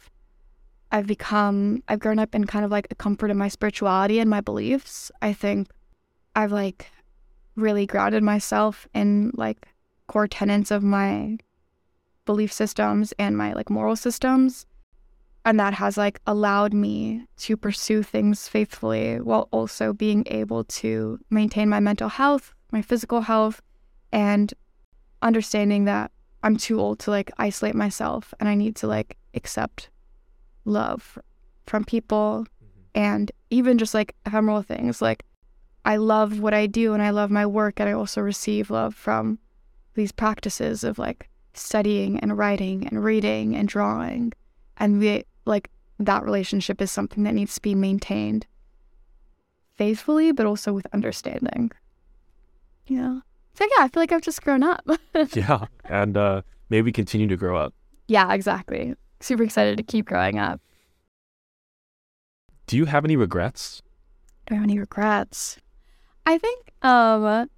I've 0.92 1.06
become, 1.06 1.82
I've 1.88 2.00
grown 2.00 2.18
up 2.18 2.34
in 2.34 2.46
kind 2.46 2.64
of 2.64 2.70
like 2.70 2.88
a 2.90 2.94
comfort 2.94 3.30
in 3.30 3.38
my 3.38 3.48
spirituality 3.48 4.18
and 4.18 4.28
my 4.28 4.40
beliefs. 4.40 5.10
I 5.22 5.32
think 5.32 5.68
I've 6.34 6.52
like 6.52 6.90
really 7.54 7.86
grounded 7.86 8.22
myself 8.22 8.88
in 8.94 9.30
like 9.34 9.68
core 10.08 10.26
tenets 10.26 10.70
of 10.70 10.82
my 10.82 11.38
belief 12.24 12.52
systems 12.52 13.12
and 13.18 13.37
my 13.37 13.52
like 13.52 13.70
moral 13.70 13.96
systems. 13.96 14.66
And 15.44 15.59
that 15.59 15.74
has 15.74 15.96
like 15.96 16.20
allowed 16.26 16.74
me 16.74 17.24
to 17.38 17.56
pursue 17.56 18.02
things 18.02 18.46
faithfully 18.46 19.20
while 19.20 19.48
also 19.52 19.92
being 19.92 20.24
able 20.26 20.64
to 20.64 21.18
maintain 21.30 21.68
my 21.68 21.80
mental 21.80 22.11
health, 22.11 22.52
my 22.72 22.83
physical 22.83 23.22
health, 23.22 23.62
and 24.12 24.52
understanding 25.22 25.87
that 25.87 26.11
I'm 26.42 26.56
too 26.56 26.78
old 26.78 26.98
to 27.00 27.11
like 27.11 27.30
isolate 27.38 27.74
myself 27.74 28.35
and 28.38 28.48
I 28.48 28.54
need 28.54 28.76
to 28.76 28.87
like 28.87 29.16
accept 29.35 29.88
love 30.64 31.18
from 31.66 31.85
people 31.85 32.44
mm-hmm. 32.44 32.80
and 32.94 33.33
even 33.48 33.78
just 33.78 33.94
like 33.94 34.14
ephemeral 34.26 34.62
things. 34.62 35.00
Like 35.00 35.24
I 35.85 35.96
love 35.96 36.40
what 36.40 36.52
I 36.52 36.66
do 36.66 36.92
and 36.92 37.02
I 37.02 37.11
love 37.11 37.30
my 37.30 37.46
work 37.46 37.80
and 37.80 37.88
I 37.88 37.92
also 37.92 38.20
receive 38.20 38.70
love 38.70 38.94
from 38.94 39.38
these 39.94 40.12
practices 40.12 40.85
of 40.85 40.98
like 40.98 41.29
studying 41.54 42.18
and 42.20 42.36
writing 42.36 42.86
and 42.86 43.02
reading 43.04 43.56
and 43.56 43.68
drawing. 43.68 44.32
And 44.76 44.98
we 44.98 45.24
like 45.44 45.70
that 45.98 46.24
relationship 46.24 46.80
is 46.80 46.90
something 46.90 47.24
that 47.24 47.34
needs 47.34 47.54
to 47.56 47.62
be 47.62 47.74
maintained 47.74 48.46
faithfully, 49.76 50.32
but 50.32 50.46
also 50.46 50.72
with 50.72 50.86
understanding. 50.92 51.70
Yeah. 52.86 53.20
So 53.54 53.64
yeah, 53.64 53.84
I 53.84 53.88
feel 53.88 54.02
like 54.02 54.12
I've 54.12 54.22
just 54.22 54.42
grown 54.42 54.62
up. 54.62 54.84
yeah. 55.32 55.66
And 55.84 56.16
uh 56.16 56.42
maybe 56.68 56.92
continue 56.92 57.26
to 57.28 57.36
grow 57.36 57.56
up. 57.56 57.74
Yeah, 58.06 58.32
exactly 58.32 58.94
super 59.20 59.42
excited 59.42 59.76
to 59.76 59.82
keep 59.82 60.06
growing 60.06 60.38
up. 60.38 60.60
Do 62.66 62.76
you 62.76 62.86
have 62.86 63.04
any 63.04 63.16
regrets? 63.16 63.82
Do 64.46 64.54
I 64.54 64.56
have 64.56 64.64
any 64.64 64.78
regrets? 64.78 65.58
I 66.26 66.38
think 66.38 66.72
um 66.82 67.48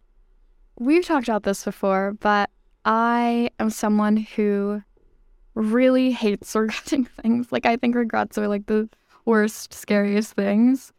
we've 0.79 1.05
talked 1.05 1.29
about 1.29 1.45
this 1.45 1.65
before, 1.65 2.17
but 2.21 2.51
I 2.85 3.51
am 3.59 3.71
someone 3.71 4.17
who 4.17 4.83
really 5.55 6.11
hates 6.13 6.55
regretting 6.55 7.05
things. 7.23 7.53
Like 7.53 7.67
I 7.67 7.77
think 7.77 7.95
regrets 7.95 8.39
are 8.39 8.49
like 8.49 8.67
the 8.67 8.89
worst, 9.25 9.75
scariest 9.75 10.33
things. 10.33 10.93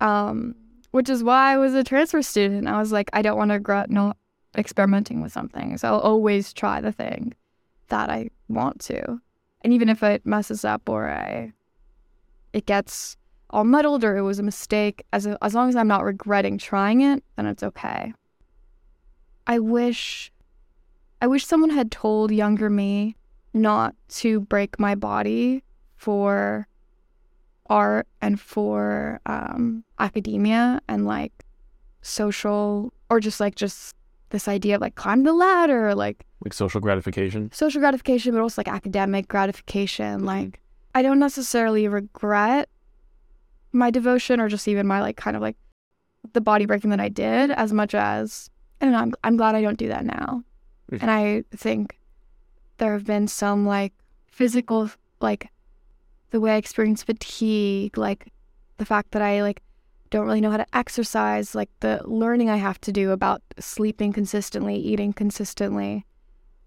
Um, 0.00 0.56
which 0.90 1.08
is 1.08 1.24
why 1.24 1.54
I 1.54 1.56
was 1.56 1.74
a 1.74 1.84
transfer 1.84 2.22
student. 2.22 2.68
I 2.68 2.78
was 2.78 2.92
like, 2.92 3.08
I 3.12 3.22
don't 3.22 3.38
want 3.38 3.50
to 3.50 3.54
regret 3.54 3.90
not 3.90 4.16
experimenting 4.56 5.22
with 5.22 5.32
something. 5.32 5.78
So 5.78 5.88
I'll 5.88 6.00
always 6.00 6.52
try 6.52 6.80
the 6.80 6.92
thing 6.92 7.34
that 7.88 8.10
I 8.10 8.30
want 8.48 8.80
to. 8.82 9.20
And 9.62 9.72
even 9.72 9.88
if 9.88 10.02
it 10.02 10.26
messes 10.26 10.64
up 10.64 10.88
or 10.88 11.08
I, 11.08 11.52
it 12.52 12.66
gets 12.66 13.16
all 13.50 13.64
muddled 13.64 14.04
or 14.04 14.16
it 14.16 14.22
was 14.22 14.38
a 14.38 14.42
mistake, 14.42 15.04
as, 15.12 15.26
a, 15.26 15.38
as 15.42 15.54
long 15.54 15.68
as 15.68 15.76
I'm 15.76 15.88
not 15.88 16.04
regretting 16.04 16.58
trying 16.58 17.00
it, 17.00 17.22
then 17.36 17.46
it's 17.46 17.62
okay. 17.62 18.12
I 19.46 19.58
wish, 19.58 20.31
I 21.22 21.28
wish 21.28 21.46
someone 21.46 21.70
had 21.70 21.92
told 21.92 22.32
younger 22.32 22.68
me 22.68 23.14
not 23.54 23.94
to 24.08 24.40
break 24.40 24.80
my 24.80 24.96
body 24.96 25.62
for 25.94 26.66
art 27.66 28.08
and 28.20 28.40
for 28.40 29.20
um, 29.24 29.84
academia 30.00 30.80
and 30.88 31.06
like 31.06 31.32
social 32.00 32.92
or 33.08 33.20
just 33.20 33.38
like 33.38 33.54
just 33.54 33.94
this 34.30 34.48
idea 34.48 34.74
of 34.74 34.80
like 34.80 34.96
climb 34.96 35.22
the 35.22 35.32
ladder, 35.32 35.94
like 35.94 36.26
like 36.44 36.52
social 36.52 36.80
gratification. 36.80 37.52
Social 37.52 37.80
gratification, 37.80 38.32
but 38.32 38.40
also 38.40 38.58
like 38.58 38.66
academic 38.66 39.28
gratification. 39.28 40.24
Like 40.24 40.58
I 40.92 41.02
don't 41.02 41.20
necessarily 41.20 41.86
regret 41.86 42.68
my 43.70 43.92
devotion 43.92 44.40
or 44.40 44.48
just 44.48 44.66
even 44.66 44.88
my 44.88 45.00
like 45.00 45.16
kind 45.16 45.36
of 45.36 45.42
like 45.42 45.56
the 46.32 46.40
body 46.40 46.66
breaking 46.66 46.90
that 46.90 47.00
I 47.00 47.08
did 47.08 47.52
as 47.52 47.72
much 47.72 47.94
as 47.94 48.50
I 48.80 48.86
don't 48.86 48.92
know, 48.92 48.98
I'm 48.98 49.14
I'm 49.22 49.36
glad 49.36 49.54
I 49.54 49.62
don't 49.62 49.78
do 49.78 49.86
that 49.86 50.04
now. 50.04 50.42
And 51.00 51.10
I 51.10 51.44
think 51.54 51.98
there 52.78 52.92
have 52.92 53.06
been 53.06 53.28
some 53.28 53.66
like 53.66 53.92
physical 54.26 54.90
like 55.20 55.48
the 56.30 56.40
way 56.40 56.52
I 56.52 56.56
experience 56.56 57.02
fatigue, 57.02 57.96
like 57.96 58.32
the 58.78 58.84
fact 58.84 59.12
that 59.12 59.22
I 59.22 59.42
like 59.42 59.62
don't 60.10 60.26
really 60.26 60.40
know 60.40 60.50
how 60.50 60.56
to 60.58 60.76
exercise, 60.76 61.54
like 61.54 61.70
the 61.80 62.00
learning 62.04 62.50
I 62.50 62.56
have 62.56 62.80
to 62.82 62.92
do 62.92 63.10
about 63.10 63.42
sleeping 63.58 64.12
consistently, 64.12 64.76
eating 64.76 65.12
consistently. 65.12 66.04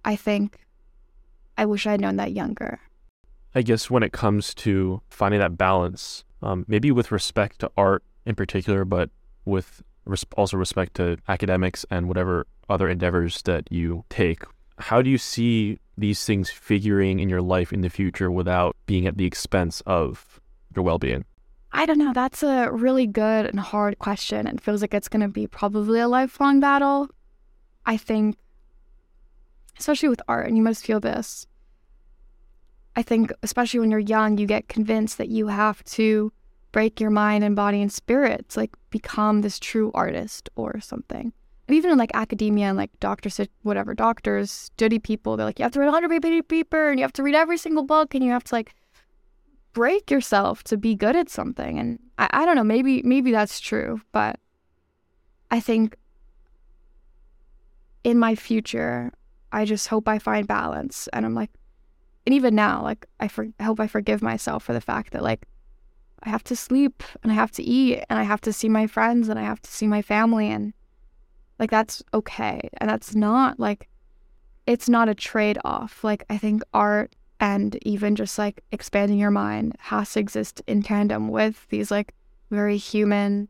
I 0.03 0.15
think 0.15 0.65
I 1.57 1.65
wish 1.65 1.85
I'd 1.85 2.01
known 2.01 2.15
that 2.17 2.31
younger. 2.31 2.79
I 3.53 3.61
guess 3.61 3.89
when 3.89 4.03
it 4.03 4.11
comes 4.11 4.53
to 4.55 5.01
finding 5.09 5.39
that 5.39 5.57
balance, 5.57 6.25
um, 6.41 6.65
maybe 6.67 6.91
with 6.91 7.11
respect 7.11 7.59
to 7.59 7.71
art 7.77 8.03
in 8.25 8.35
particular, 8.35 8.83
but 8.83 9.09
with 9.45 9.81
res- 10.05 10.25
also 10.35 10.57
respect 10.57 10.95
to 10.95 11.17
academics 11.27 11.85
and 11.89 12.07
whatever 12.07 12.47
other 12.69 12.89
endeavors 12.89 13.41
that 13.43 13.71
you 13.71 14.06
take, 14.10 14.43
how 14.78 15.01
do 15.01 15.10
you 15.10 15.17
see 15.17 15.80
these 15.97 16.23
things 16.25 16.49
figuring 16.49 17.19
in 17.19 17.30
your 17.30 17.41
life 17.41 17.71
in 17.71 17.82
the 17.82 17.89
future 17.89 18.30
without 18.30 18.75
being 18.86 19.08
at 19.08 19.17
the 19.17 19.25
expense 19.25 19.82
of 19.86 20.39
your 20.75 20.84
well 20.84 20.99
being? 20.99 21.25
I 21.71 21.86
don't 21.86 21.99
know. 21.99 22.13
That's 22.13 22.43
a 22.43 22.71
really 22.71 23.06
good 23.06 23.45
and 23.45 23.60
hard 23.60 23.99
question. 23.99 24.47
It 24.47 24.62
feels 24.62 24.82
like 24.82 24.93
it's 24.93 25.10
going 25.10 25.21
to 25.21 25.28
be 25.28 25.47
probably 25.47 25.99
a 25.99 26.08
lifelong 26.08 26.60
battle. 26.60 27.10
I 27.86 27.97
think, 27.97 28.38
especially 29.78 30.10
with 30.10 30.21
art, 30.28 30.47
and 30.47 30.58
you 30.58 30.63
must 30.63 30.86
feel 30.86 30.99
this. 30.99 31.47
I 32.95 33.04
think, 33.04 33.34
especially 33.43 33.82
when 33.82 33.91
you're 33.91 33.99
young, 33.99 34.38
you 34.38 34.47
get 34.47 34.69
convinced 34.69 35.17
that 35.17 35.28
you 35.28 35.47
have 35.47 35.84
to 35.84 36.32
break 36.71 36.99
your 36.99 37.10
mind 37.10 37.43
and 37.43 37.56
body 37.56 37.82
and 37.82 37.91
spirit 37.91 38.49
to 38.49 38.60
like 38.60 38.75
become 38.89 39.41
this 39.41 39.60
true 39.60 39.91
artist 39.93 40.49
or 40.56 40.80
something. 40.80 41.34
Even 41.67 41.91
in 41.91 41.97
like 41.97 42.12
academia 42.13 42.67
and 42.67 42.78
like 42.78 42.91
doctors, 42.99 43.39
whatever 43.63 43.93
doctors, 43.93 44.51
study 44.51 44.99
people, 44.99 45.36
they're 45.36 45.45
like, 45.45 45.58
you 45.58 45.63
have 45.63 45.71
to 45.71 45.80
read 45.80 45.88
100 45.88 46.21
page 46.21 46.47
paper 46.47 46.89
and 46.89 46.99
you 46.99 47.04
have 47.04 47.13
to 47.13 47.23
read 47.23 47.36
every 47.36 47.58
single 47.58 47.84
book 47.84 48.13
and 48.13 48.23
you 48.23 48.32
have 48.32 48.43
to 48.43 48.56
like 48.56 48.75
break 49.73 50.12
yourself 50.12 50.63
to 50.65 50.78
be 50.78 50.95
good 50.95 51.15
at 51.15 51.30
something. 51.30 51.80
And 51.80 51.99
I, 52.19 52.30
I 52.32 52.45
don't 52.45 52.56
know, 52.56 52.63
maybe 52.63 53.01
maybe 53.04 53.32
that's 53.32 53.60
true, 53.60 54.01
but 54.12 54.39
I 55.49 55.60
think 55.60 55.95
in 58.04 58.19
my 58.19 58.36
future, 58.36 59.12
I 59.51 59.65
just 59.65 59.88
hope 59.88 60.08
I 60.08 60.19
find 60.19 60.47
balance. 60.47 61.08
And 61.13 61.25
I'm 61.25 61.34
like, 61.34 61.49
and 62.25 62.36
even 62.36 62.54
now, 62.56 62.84
like 62.84 63.06
I, 63.19 63.28
for, 63.28 63.47
I 63.60 63.63
hope 63.63 63.80
I 63.80 63.88
forgive 63.88 64.21
myself 64.21 64.63
for 64.63 64.73
the 64.73 64.82
fact 64.82 65.13
that 65.13 65.23
like 65.23 65.45
I 66.23 66.30
have 66.30 66.43
to 66.45 66.56
sleep 66.56 67.04
and 67.23 67.32
I 67.32 67.36
have 67.36 67.51
to 67.51 67.63
eat 67.63 68.04
and 68.10 68.19
I 68.19 68.23
have 68.23 68.41
to 68.41 68.54
see 68.54 68.69
my 68.69 68.88
friends 68.88 69.30
and 69.30 69.39
I 69.39 69.43
have 69.43 69.62
to 69.62 69.71
see 69.71 69.88
my 69.88 70.01
family 70.01 70.49
and 70.49 70.73
like 71.59 71.69
that's 71.69 72.03
okay. 72.13 72.69
And 72.77 72.89
that's 72.89 73.15
not 73.15 73.59
like 73.59 73.87
it's 74.65 74.89
not 74.89 75.09
a 75.09 75.15
trade 75.15 75.57
off. 75.63 76.03
Like 76.03 76.23
I 76.29 76.37
think 76.37 76.63
art 76.73 77.15
and 77.39 77.77
even 77.85 78.15
just 78.15 78.37
like 78.37 78.63
expanding 78.71 79.19
your 79.19 79.31
mind 79.31 79.75
has 79.79 80.13
to 80.13 80.19
exist 80.19 80.61
in 80.67 80.81
tandem 80.81 81.29
with 81.29 81.67
these 81.69 81.91
like 81.91 82.13
very 82.51 82.77
human 82.77 83.47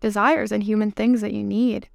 desires 0.00 0.52
and 0.52 0.62
human 0.62 0.90
things 0.90 1.20
that 1.20 1.32
you 1.32 1.44
need. 1.44 1.88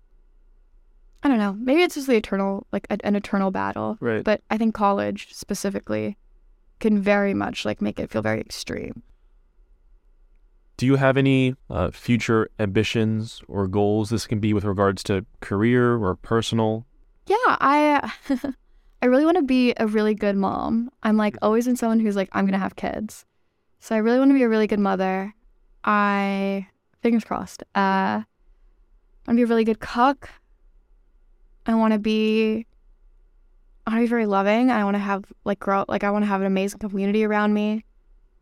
I 1.23 1.27
don't 1.27 1.38
know. 1.38 1.54
Maybe 1.54 1.84
it's 1.84 1.95
just 1.95 2.08
the 2.08 2.15
eternal, 2.15 2.65
like 2.71 2.88
a, 2.89 2.97
an 3.06 3.15
eternal 3.15 3.51
battle. 3.51 3.97
Right. 3.99 4.23
But 4.23 4.41
I 4.49 4.58
think 4.58 4.73
college 4.73 5.34
specifically 5.34 6.17
can 6.80 6.99
very 6.99 7.34
much 7.34 7.63
like 7.63 7.82
make 7.82 7.99
it 7.99 8.10
feel 8.10 8.23
very 8.23 8.41
extreme. 8.41 9.04
Do 10.82 10.88
you 10.88 10.96
have 10.96 11.15
any 11.15 11.54
uh, 11.70 11.91
future 11.91 12.50
ambitions 12.58 13.44
or 13.48 13.67
goals? 13.67 14.10
This 14.10 14.26
can 14.26 14.39
be 14.39 14.52
with 14.52 14.63
regards 14.63 15.04
to 15.04 15.28
career 15.39 15.96
or 15.96 16.15
personal. 16.15 16.88
Yeah, 17.28 17.36
I 17.46 18.12
I 19.04 19.06
really 19.06 19.24
want 19.24 19.38
to 19.38 19.44
be 19.44 19.76
a 19.78 19.86
really 19.86 20.15
good 20.15 20.36
mom. 20.36 20.89
I'm 21.04 21.17
like 21.17 21.38
always 21.44 21.67
in 21.67 21.76
someone 21.76 22.00
who's 22.00 22.15
like 22.15 22.30
I'm 22.32 22.48
gonna 22.48 22.58
have 22.58 22.78
kids, 22.78 23.26
so 23.80 23.94
I 23.94 24.00
really 24.00 24.17
want 24.17 24.32
to 24.32 24.34
be 24.34 24.41
a 24.41 24.50
really 24.50 24.65
good 24.65 24.80
mother. 24.80 25.36
I 25.84 26.65
fingers 27.04 27.26
crossed. 27.26 27.62
Uh, 27.76 28.26
I 28.26 28.26
want 29.28 29.28
to 29.28 29.34
be 29.36 29.44
a 29.44 29.46
really 29.46 29.65
good 29.65 29.82
cook. 29.82 30.32
I 31.67 31.76
want 31.76 31.94
to 31.94 32.00
be. 32.00 32.65
I 33.86 33.91
want 33.91 34.00
to 34.00 34.06
be 34.06 34.10
very 34.10 34.26
loving. 34.26 34.72
I 34.72 34.84
want 34.84 34.96
to 34.96 35.00
have 35.00 35.26
like 35.46 35.60
grow 35.60 35.86
like 35.88 36.04
I 36.04 36.10
want 36.10 36.24
to 36.24 36.28
have 36.28 36.41
an 36.41 36.48
amazing 36.48 36.80
community 36.80 37.24
around 37.24 37.54
me. 37.54 37.86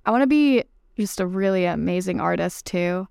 I 0.05 0.11
want 0.11 0.23
to 0.23 0.27
be 0.27 0.63
just 1.05 1.19
a 1.19 1.27
really 1.27 1.65
amazing 1.65 2.19
artist 2.19 2.65
too. 2.65 3.07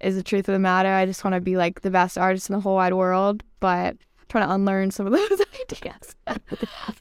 Is 0.00 0.16
the 0.16 0.22
truth 0.22 0.48
of 0.48 0.54
the 0.54 0.58
matter. 0.58 0.88
I 0.88 1.04
just 1.04 1.24
want 1.24 1.34
to 1.34 1.40
be 1.40 1.56
like 1.56 1.82
the 1.82 1.90
best 1.90 2.16
artist 2.16 2.48
in 2.48 2.54
the 2.54 2.60
whole 2.60 2.76
wide 2.76 2.94
world, 2.94 3.42
but 3.60 3.96
trying 4.30 4.46
to 4.46 4.54
unlearn 4.54 4.90
some 4.90 5.06
of 5.06 5.12
those 5.30 5.42
ideas. 5.60 6.16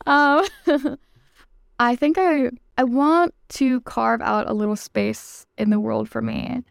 um, 0.05 0.45
I 1.79 1.95
think 1.95 2.17
I 2.17 2.49
I 2.77 2.83
want 2.83 3.33
to 3.49 3.81
carve 3.81 4.21
out 4.21 4.49
a 4.49 4.53
little 4.53 4.75
space 4.75 5.45
in 5.57 5.69
the 5.69 5.79
world 5.79 6.09
for 6.09 6.21
me. 6.21 6.61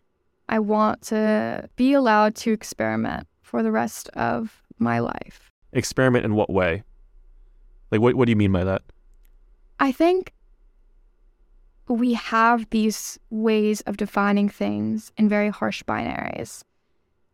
I 0.49 0.59
want 0.59 1.03
to 1.03 1.69
be 1.77 1.93
allowed 1.93 2.35
to 2.37 2.53
experiment 2.53 3.27
for 3.43 3.63
the 3.63 3.73
rest 3.73 4.09
of 4.11 4.63
my 4.79 4.99
life. 4.99 5.51
Experiment 5.73 6.25
in 6.25 6.35
what 6.35 6.51
way? 6.51 6.83
Like, 7.91 8.01
what, 8.01 8.15
what 8.15 8.27
do 8.27 8.31
you 8.31 8.37
mean 8.37 8.53
by 8.53 8.65
that? 8.65 8.83
I 9.81 9.93
think 9.93 10.33
we 11.89 12.15
have 12.15 12.69
these 12.71 13.19
ways 13.31 13.81
of 13.83 13.97
defining 13.97 14.49
things 14.49 15.13
in 15.17 15.29
very 15.29 15.49
harsh 15.49 15.83
binaries. 15.83 16.63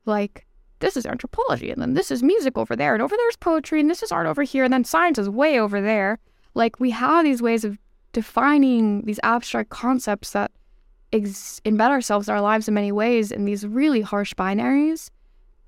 Like, 0.07 0.47
this 0.81 0.97
is 0.97 1.07
anthropology, 1.07 1.71
and 1.71 1.81
then 1.81 1.95
this 1.95 2.11
is 2.11 2.23
music 2.23 2.59
over 2.59 2.77
there, 2.77 2.95
and 2.95 3.03
over 3.03 3.17
there's 3.17 3.37
poetry, 3.37 3.81
and 3.81 3.91
this 3.91 4.03
is 4.03 4.13
art 4.13 4.27
over 4.27 4.43
here, 4.43 4.65
and 4.65 4.73
then 4.73 4.85
science 4.85 5.19
is 5.19 5.29
way 5.29 5.59
over 5.59 5.81
there. 5.81 6.19
Like, 6.55 6.79
we 6.79 6.91
have 6.91 7.25
these 7.25 7.43
ways 7.43 7.65
of 7.65 7.79
defining 8.13 9.03
these 9.03 9.21
abstract 9.23 9.71
concepts 9.71 10.31
that 10.33 10.53
ex- 11.13 11.61
embed 11.65 11.91
ourselves 11.91 12.29
in 12.29 12.35
our 12.35 12.41
lives 12.41 12.69
in 12.69 12.75
many 12.75 12.93
ways 12.93 13.33
in 13.33 13.45
these 13.45 13.67
really 13.67 14.03
harsh 14.03 14.35
binaries. 14.35 15.11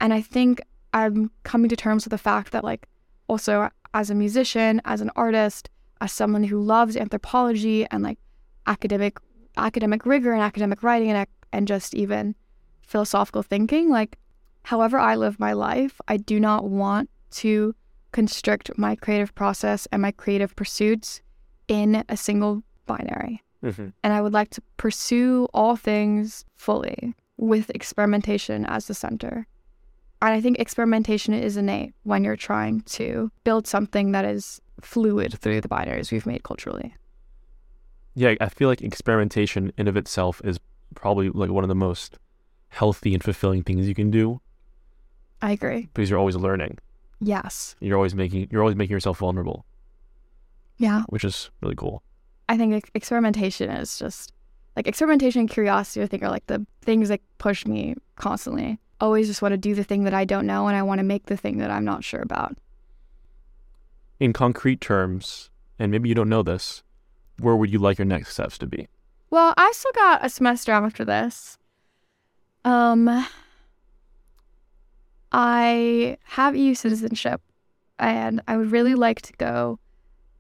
And 0.01 0.12
I 0.12 0.20
think 0.20 0.61
I'm 0.92 1.31
coming 1.42 1.68
to 1.70 1.77
terms 1.77 2.05
with 2.05 2.11
the 2.11 2.18
fact 2.18 2.53
that, 2.53 2.62
like, 2.62 2.87
also 3.29 3.70
as 3.94 4.11
a 4.11 4.14
musician, 4.14 4.81
as 4.85 5.01
an 5.01 5.11
artist, 5.16 5.70
as 6.01 6.12
someone 6.12 6.44
who 6.44 6.61
loves 6.61 6.96
anthropology 6.96 7.87
and 7.90 8.03
like 8.03 8.18
academic 8.67 9.19
academic 9.57 10.05
rigor 10.05 10.33
and 10.33 10.43
academic 10.43 10.83
writing 10.83 11.11
and 11.11 11.27
and 11.53 11.67
just 11.67 11.95
even 11.95 12.35
philosophical 12.83 13.43
thinking, 13.43 13.91
like 13.91 14.19
however 14.63 14.99
I 14.99 15.17
live 15.17 15.41
my 15.41 15.53
life, 15.53 16.01
I 16.09 16.17
do 16.17 16.39
not 16.39 16.65
want 16.65 17.11
to 17.33 17.75
constrict 18.13 18.71
my 18.79 18.97
creative 18.97 19.35
process 19.35 19.87
and 19.93 20.03
my 20.03 20.11
creative 20.11 20.55
pursuits 20.57 21.21
in 21.69 22.05
a 22.09 22.17
single 22.17 22.63
binary. 22.87 23.43
Mm-hmm. 23.65 23.89
And 24.03 24.13
I 24.13 24.21
would 24.21 24.33
like 24.33 24.51
to 24.51 24.63
pursue 24.77 25.49
all 25.53 25.77
things 25.77 26.45
fully 26.55 27.15
with 27.37 27.71
experimentation 27.71 28.65
as 28.67 28.87
the 28.87 28.95
center. 28.95 29.47
And 30.23 30.33
I 30.33 30.41
think 30.41 30.59
experimentation 30.59 31.35
is 31.35 31.57
innate 31.57 31.95
when 32.05 32.25
you're 32.25 32.37
trying 32.37 32.81
to 32.83 33.31
build 33.45 33.67
something 33.67 34.13
that 34.13 34.25
is 34.25 34.61
fluid 34.81 35.39
through 35.39 35.61
the 35.61 35.69
binaries 35.69 36.11
we've 36.11 36.27
made 36.27 36.43
culturally. 36.43 36.95
Yeah, 38.19 38.35
I 38.41 38.49
feel 38.49 38.69
like 38.69 38.81
experimentation 38.81 39.73
in 39.77 39.87
of 39.89 39.97
itself 39.97 40.41
is 40.43 40.59
probably 40.95 41.29
like 41.29 41.51
one 41.51 41.63
of 41.65 41.69
the 41.69 41.75
most 41.75 42.19
healthy 42.69 43.13
and 43.15 43.23
fulfilling 43.23 43.63
things 43.63 43.87
you 43.87 43.95
can 43.95 44.11
do 44.11 44.41
I 45.43 45.53
agree. 45.53 45.89
because 45.95 46.09
you're 46.11 46.19
always 46.19 46.35
learning. 46.35 46.79
Yes. 47.21 47.77
You're 47.81 47.97
always 47.97 48.15
making 48.15 48.49
you're 48.51 48.63
always 48.63 48.75
making 48.77 48.95
yourself 48.95 49.19
vulnerable, 49.19 49.67
Yeah. 50.79 51.03
which 51.11 51.25
is 51.25 51.51
really 51.61 51.75
cool. 51.77 52.03
I 52.49 52.57
think 52.57 52.89
experimentation 52.95 53.69
is 53.71 53.99
just 53.99 54.33
like 54.77 54.87
experimentation 54.89 55.41
and 55.41 55.51
curiosity, 55.51 56.03
I 56.03 56.07
think, 56.07 56.23
are 56.23 56.31
like 56.31 56.47
the 56.47 56.67
things 56.83 57.09
that 57.11 57.21
push 57.39 57.67
me 57.67 57.95
constantly. 58.17 58.79
Always 59.01 59.27
just 59.27 59.43
want 59.43 59.53
to 59.53 59.59
do 59.59 59.75
the 59.75 59.85
thing 59.85 60.05
that 60.05 60.15
I 60.15 60.25
don't 60.25 60.47
know 60.47 60.69
and 60.69 60.77
I 60.77 60.83
want 60.83 61.01
to 61.01 61.05
make 61.05 61.27
the 61.27 61.37
thing 61.37 61.59
that 61.59 61.71
I'm 61.71 61.85
not 61.85 62.03
sure 62.03 62.21
about. 62.23 62.57
In 64.19 64.33
concrete 64.33 64.81
terms, 64.81 65.51
and 65.79 65.91
maybe 65.93 66.09
you 66.09 66.15
don't 66.15 66.31
know 66.31 66.43
this, 66.43 66.83
where 67.38 67.57
would 67.57 67.70
you 67.70 67.79
like 67.79 67.99
your 67.99 68.07
next 68.07 68.33
steps 68.33 68.59
to 68.59 68.66
be? 68.66 68.88
Well, 69.31 69.55
I 69.57 69.72
still 69.75 69.92
got 69.94 70.25
a 70.25 70.29
semester 70.29 70.72
after 70.72 71.05
this. 71.05 71.59
Um, 72.64 73.27
I 75.33 76.16
have 76.25 76.57
EU 76.57 76.75
citizenship, 76.75 77.40
and 77.99 78.40
I 78.49 78.57
would 78.57 78.72
really 78.72 78.94
like 78.94 79.22
to 79.22 79.33
go 79.35 79.79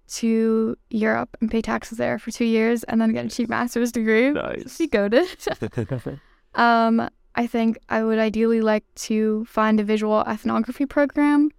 to 0.08 0.76
Europe 0.90 1.36
and 1.40 1.50
pay 1.50 1.60
taxes 1.60 1.98
there 1.98 2.18
for 2.18 2.30
two 2.30 2.44
years, 2.44 2.84
and 2.84 3.00
then 3.00 3.12
get 3.12 3.26
a 3.26 3.28
cheap 3.28 3.48
master's 3.48 3.92
degree. 3.92 4.30
Nice. 4.30 4.78
Be 4.78 4.86
goaded. 4.86 5.28
um, 6.54 7.08
I 7.34 7.46
think 7.46 7.78
I 7.88 8.02
would 8.02 8.18
ideally 8.18 8.60
like 8.60 8.84
to 8.96 9.44
find 9.44 9.78
a 9.78 9.84
visual 9.84 10.20
ethnography 10.26 10.86
program, 10.86 11.50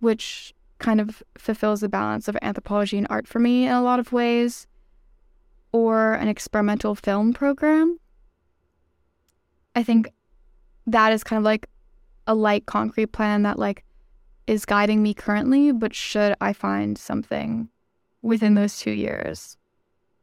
which 0.00 0.54
kind 0.78 1.00
of 1.00 1.22
fulfills 1.38 1.80
the 1.80 1.88
balance 1.88 2.28
of 2.28 2.36
anthropology 2.42 2.98
and 2.98 3.06
art 3.08 3.26
for 3.26 3.38
me 3.38 3.64
in 3.64 3.72
a 3.72 3.82
lot 3.82 3.98
of 3.98 4.12
ways, 4.12 4.66
or 5.74 6.12
an 6.12 6.28
experimental 6.28 6.94
film 6.94 7.32
program. 7.32 7.98
I 9.74 9.82
think 9.82 10.08
that 10.86 11.12
is 11.12 11.24
kind 11.24 11.38
of 11.38 11.42
like 11.42 11.66
a 12.28 12.34
light 12.36 12.64
concrete 12.66 13.06
plan 13.06 13.42
that 13.42 13.58
like 13.58 13.82
is 14.46 14.64
guiding 14.64 15.02
me 15.02 15.14
currently, 15.14 15.72
but 15.72 15.92
should 15.92 16.36
I 16.40 16.52
find 16.52 16.96
something 16.96 17.68
within 18.22 18.54
those 18.54 18.78
two 18.78 18.92
years, 18.92 19.56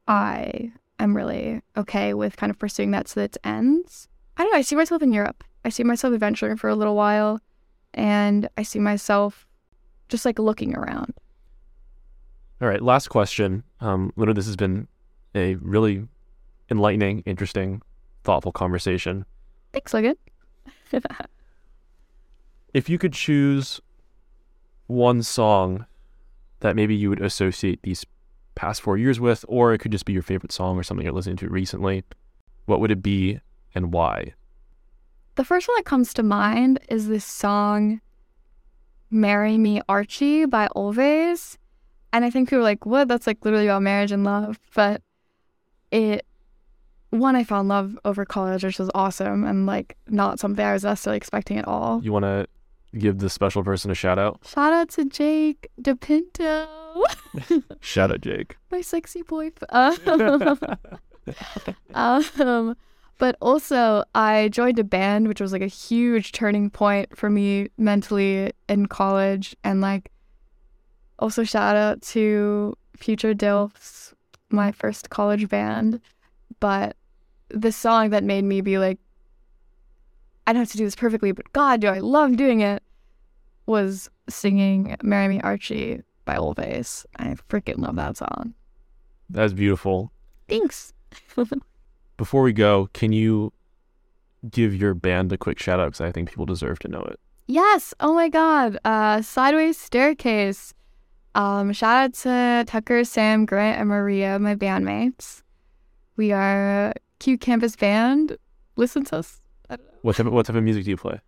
I 0.08 0.72
am 1.00 1.18
really 1.18 1.62
okay 1.76 2.14
with 2.14 2.38
kind 2.38 2.50
of 2.50 2.58
pursuing 2.58 2.92
that 2.92 3.08
to 3.08 3.20
its 3.20 3.38
ends. 3.44 4.08
I 4.38 4.44
don't 4.44 4.54
know, 4.54 4.58
I 4.58 4.62
see 4.62 4.78
myself 4.78 5.02
in 5.02 5.12
Europe. 5.12 5.44
I 5.66 5.70
see 5.70 5.84
myself 5.84 6.14
adventuring 6.14 6.56
for 6.56 6.70
a 6.70 6.76
little 6.76 6.96
while 6.96 7.42
and 7.94 8.48
I 8.56 8.64
see 8.64 8.80
myself 8.80 9.46
just 10.08 10.24
like 10.24 10.40
looking 10.40 10.78
around. 10.78 11.14
All 12.62 12.70
right, 12.70 12.82
last 12.82 13.10
question. 13.10 13.64
Um, 13.82 14.14
Luna, 14.16 14.34
this 14.34 14.46
has 14.46 14.56
been 14.56 14.88
a 15.36 15.56
really 15.56 16.08
enlightening, 16.70 17.20
interesting, 17.26 17.82
thoughtful 18.24 18.52
conversation. 18.52 19.26
Thanks, 19.74 19.94
Logan. 19.94 20.15
if 22.74 22.89
you 22.89 22.98
could 22.98 23.13
choose 23.13 23.82
one 24.88 25.24
song 25.24 25.86
that 26.60 26.76
maybe 26.76 26.96
you 26.96 27.10
would 27.10 27.22
associate 27.22 27.82
these 27.84 28.06
past 28.56 28.82
four 28.82 28.98
years 28.98 29.20
with, 29.20 29.46
or 29.48 29.74
it 29.74 29.80
could 29.80 29.91
just 29.91 30.06
be 30.06 30.13
your 30.13 30.22
favorite 30.22 30.52
song 30.52 30.78
or 30.78 30.84
something 30.84 31.06
you're 31.06 31.13
listening 31.13 31.38
to 31.38 31.50
recently, 31.50 32.04
what 32.65 32.80
would 32.80 32.91
it 32.91 33.02
be 33.02 33.39
and 33.74 33.94
why? 33.94 34.34
The 35.36 35.46
first 35.46 35.67
one 35.67 35.78
that 35.78 35.86
comes 35.86 36.13
to 36.15 36.24
mind 36.24 36.80
is 36.89 37.08
this 37.08 37.26
song, 37.26 38.02
Marry 39.10 39.58
Me 39.58 39.82
Archie 39.88 40.46
by 40.46 40.67
Alvvays. 40.76 41.58
And 42.13 42.26
I 42.26 42.30
think 42.30 42.50
people 42.50 42.60
are 42.60 42.63
like, 42.63 42.86
what? 42.86 43.08
That's 43.08 43.28
like 43.28 43.44
literally 43.44 43.67
about 43.67 43.82
marriage 43.82 44.12
and 44.12 44.26
love. 44.26 44.60
But 44.76 45.02
it, 45.91 46.25
one, 47.12 47.36
I 47.36 47.43
found 47.43 47.67
love 47.67 47.97
over 48.06 48.25
college, 48.25 48.63
which 48.63 48.80
was 48.80 48.89
awesome 48.95 49.43
and 49.43 49.65
like 49.65 49.97
not 50.08 50.39
something 50.39 50.65
I 50.65 50.73
was 50.73 50.84
necessarily 50.84 51.17
expecting 51.17 51.58
at 51.58 51.67
all. 51.67 52.01
You 52.04 52.13
want 52.13 52.23
to 52.23 52.47
give 52.97 53.19
the 53.19 53.30
special 53.30 53.63
person 53.63 53.91
a 53.91 53.95
shout 53.95 54.19
out? 54.19 54.39
Shout 54.45 54.73
out 54.73 54.89
to 54.89 55.06
Jake 55.06 55.69
DePinto. 55.82 56.67
shout 57.80 58.12
out, 58.12 58.21
Jake. 58.21 58.58
My 58.71 58.82
sexy 58.82 59.21
boyfriend. 59.23 59.71
um, 61.93 62.75
but 63.17 63.36
also, 63.41 64.04
I 64.15 64.49
joined 64.49 64.80
a 64.80 64.84
band, 64.84 65.27
which 65.27 65.39
was 65.39 65.54
like 65.54 65.62
a 65.62 65.67
huge 65.67 66.32
turning 66.32 66.69
point 66.69 67.15
for 67.15 67.30
me 67.30 67.67
mentally 67.77 68.51
in 68.67 68.88
college. 68.88 69.56
And 69.63 69.80
like, 69.80 70.12
also 71.19 71.43
shout 71.43 71.75
out 71.75 72.01
to 72.01 72.75
Future 72.97 73.34
Dilfs, 73.34 74.11
my 74.52 74.72
first 74.72 75.10
college 75.10 75.50
band. 75.50 76.02
But 76.60 76.96
the 77.50 77.72
song 77.72 78.10
that 78.12 78.24
made 78.24 78.44
me 78.44 78.62
be 78.62 78.78
like, 78.78 79.00
I 80.48 80.54
don't 80.54 80.62
have 80.62 80.72
to 80.72 80.78
do 80.78 80.86
this 80.86 80.96
perfectly, 80.96 81.32
but 81.32 81.52
God, 81.54 81.82
do 81.82 81.88
I 81.88 82.00
love 82.00 82.36
doing 82.36 82.62
it, 82.62 82.84
was 83.66 84.10
singing 84.28 84.96
Marry 85.04 85.28
Me 85.28 85.42
Archie 85.42 86.02
by 86.26 86.36
Alvvays. 86.36 87.06
I 87.18 87.36
freaking 87.50 87.80
love 87.80 87.96
that 87.96 88.18
song. 88.18 88.54
That's 89.30 89.54
beautiful. 89.54 90.12
Thanks. 90.48 90.94
Before 92.18 92.42
we 92.42 92.54
go, 92.54 92.90
can 92.94 93.14
you 93.14 93.54
give 94.50 94.76
your 94.76 94.94
band 94.94 95.32
a 95.32 95.38
quick 95.38 95.60
shout 95.60 95.80
out? 95.80 95.88
Because 95.88 96.02
I 96.02 96.12
think 96.12 96.30
people 96.30 96.46
deserve 96.46 96.80
to 96.80 96.88
know 96.88 97.02
it. 97.02 97.20
Yes. 97.48 97.94
Oh 98.00 98.14
my 98.14 98.30
God. 98.30 98.78
Uh, 98.84 99.22
Sideways 99.22 99.78
Staircase. 99.78 100.74
Um, 101.34 101.72
shout 101.74 101.98
out 101.98 102.13
to 102.15 102.65
Tucker, 102.67 103.04
Sam, 103.04 103.46
Grant, 103.46 103.80
and 103.80 103.89
Maria, 103.89 104.38
my 104.39 104.56
bandmates. 104.56 105.44
We 106.17 106.32
are 106.32 106.88
a 106.88 106.94
cute 107.20 107.41
campus 107.41 107.76
band. 107.76 108.38
Listen 108.76 109.04
to 109.06 109.17
us. 109.17 109.41
What 110.02 110.15
type 110.15 110.26
of, 110.26 110.34
what 110.34 110.46
type 110.46 110.56
of 110.56 110.63
music 110.63 110.84
do 110.84 110.89
you 110.89 110.98
play? 110.98 111.20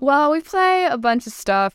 Well, 0.00 0.30
we 0.30 0.40
play 0.40 0.86
a 0.90 0.96
bunch 0.96 1.26
of 1.26 1.32
stuff. 1.32 1.74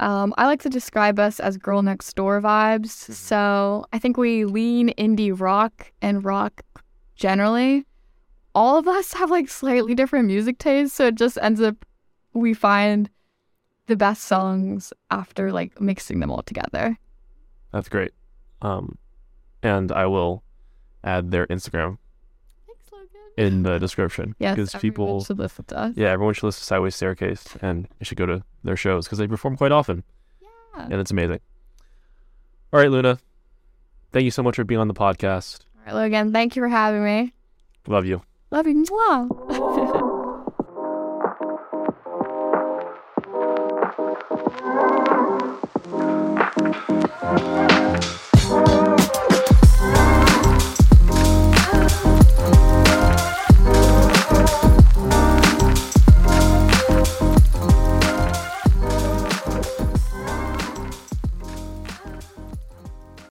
Um, 0.00 0.34
I 0.38 0.46
like 0.46 0.62
to 0.62 0.70
describe 0.70 1.18
us 1.18 1.40
as 1.40 1.56
girl 1.56 1.82
next 1.82 2.14
door 2.16 2.40
vibes. 2.40 2.88
So 2.88 3.84
I 3.92 3.98
think 3.98 4.16
we 4.16 4.44
lean 4.44 4.92
indie 4.98 5.38
rock 5.38 5.92
and 6.00 6.24
rock 6.24 6.62
generally. 7.14 7.84
All 8.54 8.78
of 8.78 8.88
us 8.88 9.12
have 9.12 9.30
like 9.30 9.48
slightly 9.48 9.94
different 9.94 10.26
music 10.26 10.58
tastes, 10.58 10.96
so 10.96 11.08
it 11.08 11.14
just 11.14 11.38
ends 11.40 11.60
up 11.60 11.84
we 12.32 12.54
find 12.54 13.10
the 13.90 13.96
best 13.96 14.24
songs 14.24 14.92
after 15.10 15.52
like 15.52 15.80
mixing 15.80 16.20
them 16.20 16.30
all 16.30 16.42
together. 16.42 16.96
That's 17.72 17.88
great. 17.88 18.12
Um, 18.62 18.96
and 19.62 19.92
I 19.92 20.06
will 20.06 20.42
add 21.04 21.30
their 21.30 21.46
Instagram 21.48 21.98
in 23.36 23.62
the 23.62 23.78
description. 23.86 24.34
Yes, 24.38 24.56
because 24.56 24.74
people 24.80 25.24
should 25.24 25.38
listen 25.38 25.64
to 25.66 25.78
us. 25.78 25.94
Yeah, 25.96 26.08
everyone 26.10 26.34
should 26.34 26.44
listen 26.46 26.60
to 26.60 26.64
Sideways 26.64 26.94
Staircase, 26.94 27.56
and 27.60 27.88
you 27.98 28.04
should 28.04 28.18
go 28.18 28.26
to 28.26 28.42
their 28.64 28.76
shows 28.76 29.06
because 29.06 29.18
they 29.18 29.26
perform 29.26 29.56
quite 29.56 29.72
often. 29.72 30.02
Yeah, 30.40 30.84
and 30.84 30.94
it's 30.94 31.10
amazing. 31.10 31.40
All 32.72 32.80
right, 32.80 32.90
Luna, 32.90 33.18
thank 34.12 34.24
you 34.24 34.30
so 34.30 34.42
much 34.42 34.56
for 34.56 34.64
being 34.64 34.80
on 34.80 34.88
the 34.88 34.94
podcast. 34.94 35.60
All 35.78 35.86
right, 35.86 35.94
Logan, 35.94 36.32
thank 36.32 36.56
you 36.56 36.62
for 36.62 36.68
having 36.68 37.04
me. 37.04 37.32
Love 37.86 38.06
you. 38.06 38.22
Love 38.50 38.66
you. 38.66 38.84
Mwah. 38.84 40.06